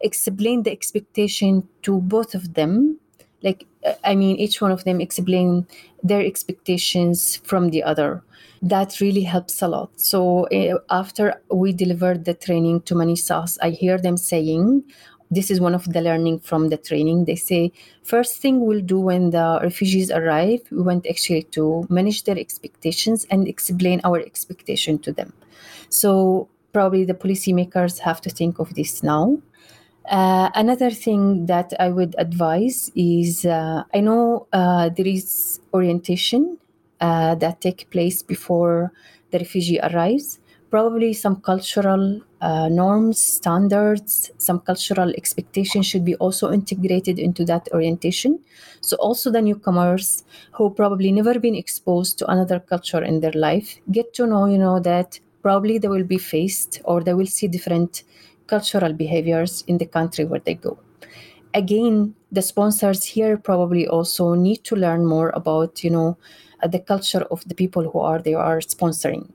explain 0.00 0.64
the 0.64 0.70
expectation 0.72 1.66
to 1.82 2.00
both 2.00 2.34
of 2.34 2.54
them 2.54 2.98
like 3.42 3.66
uh, 3.86 3.94
i 4.04 4.14
mean 4.14 4.36
each 4.36 4.60
one 4.60 4.72
of 4.72 4.84
them 4.84 5.00
explain 5.00 5.66
their 6.02 6.24
expectations 6.24 7.36
from 7.44 7.70
the 7.70 7.82
other 7.82 8.22
that 8.62 9.00
really 9.00 9.22
helps 9.22 9.60
a 9.60 9.68
lot. 9.68 9.90
So 9.96 10.46
uh, 10.46 10.78
after 10.88 11.34
we 11.50 11.72
delivered 11.72 12.24
the 12.24 12.34
training 12.34 12.82
to 12.82 12.94
many 12.94 13.16
I 13.60 13.70
hear 13.70 13.98
them 13.98 14.16
saying, 14.16 14.84
this 15.32 15.50
is 15.50 15.60
one 15.60 15.74
of 15.74 15.92
the 15.92 16.00
learning 16.00 16.40
from 16.40 16.68
the 16.68 16.76
training. 16.76 17.24
They 17.24 17.36
say, 17.36 17.72
first 18.04 18.36
thing 18.36 18.60
we'll 18.60 18.82
do 18.82 19.00
when 19.00 19.30
the 19.30 19.58
refugees 19.62 20.10
arrive, 20.10 20.60
we 20.70 20.82
want 20.82 21.06
actually 21.08 21.44
to 21.54 21.86
manage 21.88 22.24
their 22.24 22.38
expectations 22.38 23.26
and 23.30 23.48
explain 23.48 24.00
our 24.04 24.20
expectation 24.20 24.98
to 25.00 25.12
them. 25.12 25.32
So 25.88 26.48
probably 26.72 27.04
the 27.04 27.14
policymakers 27.14 27.98
have 27.98 28.20
to 28.20 28.30
think 28.30 28.58
of 28.58 28.74
this 28.74 29.02
now. 29.02 29.38
Uh, 30.10 30.50
another 30.54 30.90
thing 30.90 31.46
that 31.46 31.72
I 31.78 31.88
would 31.88 32.14
advise 32.18 32.90
is 32.94 33.44
uh, 33.46 33.84
I 33.94 34.00
know 34.00 34.46
uh, 34.52 34.88
there 34.88 35.06
is 35.06 35.60
orientation 35.72 36.58
uh, 37.00 37.34
that 37.36 37.60
take 37.60 37.88
place 37.90 38.22
before 38.22 38.92
the 39.30 39.38
refugee 39.38 39.78
arrives. 39.80 40.40
Probably 40.70 41.12
some 41.12 41.36
cultural 41.40 42.20
uh, 42.40 42.68
norms, 42.68 43.20
standards, 43.20 44.30
some 44.38 44.60
cultural 44.60 45.10
expectations 45.10 45.86
should 45.86 46.04
be 46.04 46.16
also 46.16 46.50
integrated 46.50 47.18
into 47.18 47.44
that 47.44 47.68
orientation. 47.72 48.40
So 48.80 48.96
also 48.96 49.30
the 49.30 49.42
newcomers 49.42 50.24
who 50.52 50.70
probably 50.70 51.12
never 51.12 51.38
been 51.38 51.54
exposed 51.54 52.18
to 52.18 52.30
another 52.30 52.58
culture 52.58 53.02
in 53.02 53.20
their 53.20 53.32
life 53.32 53.78
get 53.90 54.14
to 54.14 54.26
know, 54.26 54.46
you 54.46 54.58
know, 54.58 54.80
that 54.80 55.20
probably 55.42 55.78
they 55.78 55.88
will 55.88 56.04
be 56.04 56.18
faced 56.18 56.80
or 56.84 57.02
they 57.02 57.14
will 57.14 57.26
see 57.26 57.48
different 57.48 58.02
cultural 58.46 58.92
behaviors 58.92 59.64
in 59.66 59.78
the 59.78 59.86
country 59.86 60.24
where 60.24 60.40
they 60.40 60.54
go 60.54 60.78
again 61.54 62.14
the 62.30 62.42
sponsors 62.42 63.04
here 63.04 63.36
probably 63.36 63.86
also 63.86 64.34
need 64.34 64.64
to 64.64 64.74
learn 64.74 65.04
more 65.04 65.30
about 65.30 65.84
you 65.84 65.90
know 65.90 66.16
uh, 66.62 66.68
the 66.68 66.78
culture 66.78 67.26
of 67.30 67.46
the 67.48 67.54
people 67.54 67.90
who 67.90 67.98
are 68.00 68.20
they 68.20 68.34
are 68.34 68.58
sponsoring. 68.60 69.30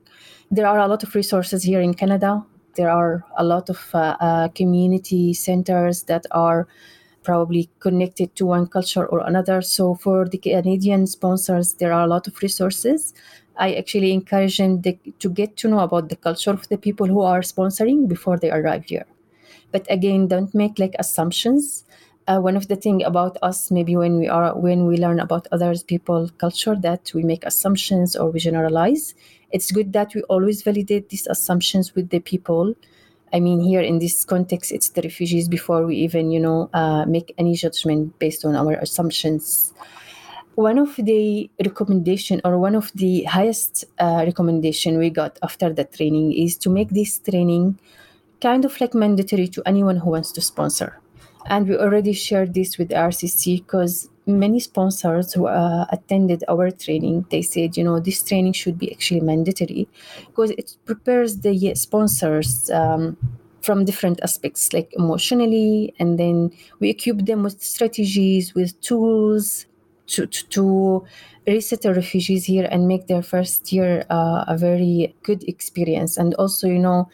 There 0.50 0.66
are 0.66 0.80
a 0.80 0.88
lot 0.88 1.04
of 1.04 1.14
resources 1.14 1.64
here 1.64 1.82
in 1.82 1.94
Canada. 1.94 2.44
There 2.76 2.90
are 2.90 3.24
a 3.38 3.44
lot 3.44 3.70
of 3.70 3.80
uh, 3.94 4.16
uh, 4.20 4.48
community 4.50 5.34
centers 5.34 6.04
that 6.04 6.26
are 6.32 6.68
probably 7.24 7.70
connected 7.80 8.34
to 8.38 8.46
one 8.46 8.68
culture 8.68 9.06
or 9.06 9.20
another. 9.28 9.62
So 9.62 9.96
for 9.96 10.30
the 10.30 10.38
Canadian 10.38 11.08
sponsors, 11.08 11.74
there 11.74 11.92
are 11.92 12.04
a 12.04 12.08
lot 12.08 12.28
of 12.28 12.42
resources. 12.42 13.14
I 13.58 13.74
actually 13.74 14.12
encourage 14.12 14.58
them 14.58 14.82
to 14.82 15.30
get 15.30 15.58
to 15.58 15.68
know 15.68 15.80
about 15.80 16.10
the 16.10 16.16
culture 16.16 16.52
of 16.52 16.68
the 16.70 16.78
people 16.78 17.08
who 17.08 17.22
are 17.22 17.42
sponsoring 17.42 18.08
before 18.08 18.38
they 18.38 18.52
arrive 18.52 18.86
here. 18.86 19.06
But 19.72 19.86
again, 19.90 20.28
don't 20.28 20.54
make 20.54 20.80
like 20.80 20.96
assumptions. 21.00 21.84
Uh, 22.28 22.40
one 22.40 22.58
of 22.58 22.68
the 22.68 22.76
thing 22.76 23.04
about 23.04 23.38
us 23.42 23.72
maybe 23.72 23.96
when 23.96 24.20
we 24.20 24.28
are 24.28 24.54
when 24.58 24.86
we 24.86 24.98
learn 24.98 25.18
about 25.18 25.48
others 25.54 25.82
people 25.82 26.30
culture 26.38 26.76
that 26.76 27.10
we 27.14 27.24
make 27.24 27.46
assumptions 27.46 28.16
or 28.16 28.30
we 28.32 28.40
generalize. 28.40 29.16
It's 29.52 29.72
good 29.72 29.94
that 29.94 30.14
we 30.14 30.24
always 30.24 30.62
validate 30.62 31.08
these 31.08 31.26
assumptions 31.28 31.96
with 31.96 32.10
the 32.10 32.20
people. 32.20 32.76
I 33.32 33.40
mean 33.40 33.62
here 33.62 33.82
in 33.82 34.00
this 34.00 34.26
context 34.26 34.74
it's 34.74 34.90
the 34.90 35.02
refugees 35.02 35.48
before 35.48 35.86
we 35.86 35.96
even 35.98 36.32
you 36.32 36.40
know 36.40 36.70
uh, 36.74 37.06
make 37.06 37.34
any 37.38 37.56
judgment 37.56 38.20
based 38.20 38.44
on 38.44 38.56
our 38.56 38.74
assumptions 38.74 39.74
one 40.58 40.80
of 40.80 40.96
the 40.96 41.48
recommendation 41.64 42.42
or 42.44 42.58
one 42.58 42.74
of 42.74 42.92
the 42.96 43.24
highest 43.26 43.86
uh, 44.00 44.24
recommendation 44.26 44.98
we 44.98 45.12
got 45.12 45.38
after 45.44 45.72
the 45.72 45.84
training 45.84 46.34
is 46.34 46.58
to 46.58 46.68
make 46.68 46.90
this 46.90 47.20
training 47.20 47.80
kind 48.42 48.66
of 48.66 48.82
like 48.82 48.96
mandatory 48.96 49.48
to 49.48 49.62
anyone 49.68 49.98
who 49.98 50.10
wants 50.10 50.32
to 50.32 50.42
sponsor. 50.42 51.00
And 51.46 51.70
we 51.70 51.78
already 51.78 52.12
shared 52.12 52.56
this 52.56 52.80
with 52.80 52.90
rcc 52.90 53.58
because 53.58 54.10
many 54.26 54.60
sponsors 54.60 55.32
who 55.32 55.46
uh, 55.46 55.86
attended 55.92 56.44
our 56.50 56.72
training 56.72 57.28
they 57.30 57.44
said 57.44 57.78
you 57.78 57.84
know 57.84 58.00
this 58.00 58.24
training 58.24 58.52
should 58.52 58.80
be 58.80 58.92
actually 58.92 59.22
mandatory 59.22 59.88
because 60.26 60.50
it 60.52 60.76
prepares 60.86 61.38
the 61.42 61.76
sponsors 61.76 62.70
um, 62.72 63.16
from 63.62 63.86
different 63.86 64.20
aspects 64.24 64.74
like 64.74 64.92
emotionally 64.94 65.94
and 66.00 66.20
then 66.20 66.52
we 66.80 66.90
equip 66.90 67.26
them 67.26 67.44
with 67.44 67.62
strategies 67.64 68.54
with 68.56 68.80
tools 68.82 69.67
to, 70.08 70.26
to, 70.28 71.06
resettle 71.48 71.94
refugees 71.94 72.44
here 72.44 72.68
and 72.70 72.90
make 72.90 73.08
their 73.08 73.24
first 73.24 73.72
year 73.72 74.06
uh, 74.10 74.44
a 74.50 74.58
very 74.58 75.16
good 75.24 75.44
experience. 75.48 76.18
And 76.18 76.34
also 76.36 76.68
you 76.68 76.80
know 76.80 77.10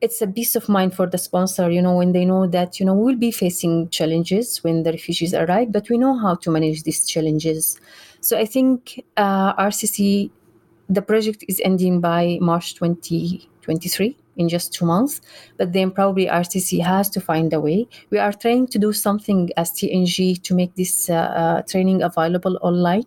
it's 0.00 0.22
a 0.22 0.26
peace 0.26 0.56
of 0.56 0.68
mind 0.68 0.94
for 0.94 1.06
the 1.06 1.18
sponsor 1.18 1.70
you 1.70 1.82
know 1.82 1.94
when 1.94 2.12
they 2.12 2.24
know 2.24 2.46
that 2.46 2.80
you 2.80 2.86
know 2.86 2.94
we'll 2.94 3.16
be 3.16 3.30
facing 3.30 3.88
challenges 3.90 4.64
when 4.64 4.82
the 4.82 4.92
refugees 4.92 5.34
arrive 5.34 5.70
but 5.72 5.88
we 5.90 5.98
know 5.98 6.18
how 6.18 6.34
to 6.34 6.50
manage 6.50 6.82
these 6.84 7.06
challenges. 7.06 7.78
So 8.20 8.38
i 8.38 8.44
think 8.44 9.04
uh, 9.16 9.54
rcc 9.54 10.30
the 10.88 11.02
project 11.02 11.44
is 11.48 11.60
ending 11.64 12.00
by 12.00 12.38
march 12.40 12.74
2023 12.74 14.16
in 14.40 14.48
just 14.48 14.72
two 14.72 14.86
months 14.86 15.20
but 15.58 15.72
then 15.72 15.90
probably 15.90 16.26
rcc 16.26 16.82
has 16.82 17.08
to 17.10 17.20
find 17.20 17.52
a 17.52 17.60
way. 17.60 17.86
We 18.10 18.18
are 18.18 18.32
trying 18.32 18.66
to 18.68 18.78
do 18.78 18.92
something 18.92 19.50
as 19.56 19.70
tng 19.72 20.42
to 20.42 20.54
make 20.54 20.74
this 20.74 21.10
uh, 21.10 21.14
uh, 21.14 21.62
training 21.62 22.02
available 22.02 22.58
online. 22.62 23.04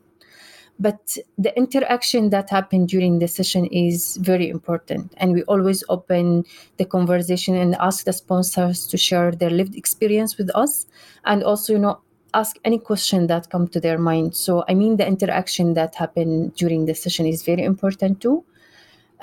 But 0.79 1.17
the 1.37 1.55
interaction 1.55 2.31
that 2.31 2.49
happened 2.49 2.89
during 2.89 3.19
the 3.19 3.27
session 3.27 3.67
is 3.67 4.17
very 4.17 4.49
important 4.49 5.13
and 5.17 5.33
we 5.33 5.43
always 5.43 5.83
open 5.87 6.45
the 6.77 6.85
conversation 6.85 7.55
and 7.55 7.75
ask 7.75 8.05
the 8.05 8.13
sponsors 8.13 8.87
to 8.87 8.97
share 8.97 9.31
their 9.31 9.51
lived 9.51 9.75
experience 9.75 10.37
with 10.37 10.49
us 10.55 10.87
and 11.25 11.43
also 11.43 11.73
you 11.73 11.79
know 11.79 11.99
ask 12.33 12.57
any 12.65 12.79
question 12.79 13.27
that 13.27 13.51
come 13.51 13.67
to 13.67 13.79
their 13.79 13.99
mind. 13.99 14.35
So 14.35 14.63
i 14.67 14.73
mean 14.73 14.97
the 14.97 15.07
interaction 15.07 15.75
that 15.75 15.95
happened 15.95 16.55
during 16.55 16.85
the 16.85 16.95
session 16.95 17.25
is 17.27 17.43
very 17.43 17.63
important 17.63 18.19
too 18.19 18.43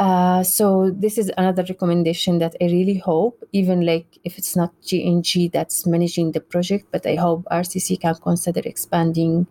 uh, 0.01 0.43
so 0.43 0.91
this 0.91 1.19
is 1.19 1.31
another 1.37 1.63
recommendation 1.69 2.39
that 2.39 2.57
I 2.59 2.65
really 2.65 2.97
hope, 2.97 3.45
even 3.53 3.85
like 3.85 4.19
if 4.25 4.39
it's 4.39 4.57
not 4.57 4.73
GNG 4.81 5.53
that's 5.53 5.87
managing 5.87 6.33
the 6.33 6.41
project, 6.41 6.87
but 6.91 7.07
I 7.07 7.17
hope 7.17 7.45
RCC 7.53 8.01
can 8.01 8.15
consider 8.15 8.63
expanding 8.65 9.47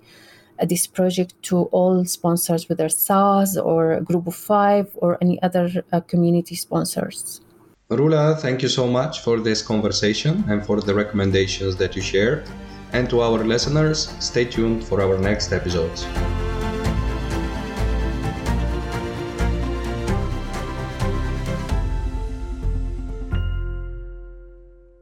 uh, 0.60 0.66
this 0.66 0.88
project 0.88 1.36
to 1.44 1.66
all 1.66 2.04
sponsors, 2.06 2.68
whether 2.68 2.90
SAHS 2.90 3.58
or 3.58 4.02
Group 4.02 4.26
of 4.26 4.36
Five 4.36 4.90
or 4.96 5.20
any 5.22 5.40
other 5.44 5.84
uh, 5.94 6.00
community 6.00 6.56
sponsors. 6.56 7.42
Rola, 7.88 8.36
thank 8.36 8.64
you 8.64 8.70
so 8.70 8.88
much 8.88 9.20
for 9.20 9.40
this 9.40 9.62
conversation 9.62 10.44
and 10.48 10.66
for 10.66 10.82
the 10.82 10.96
recommendations 10.96 11.76
that 11.76 11.96
you 11.96 12.02
shared. 12.02 12.50
And 12.92 13.08
to 13.12 13.22
our 13.22 13.44
listeners, 13.46 14.12
stay 14.20 14.46
tuned 14.46 14.84
for 14.84 15.00
our 15.00 15.20
next 15.20 15.54
episodes. 15.54 16.08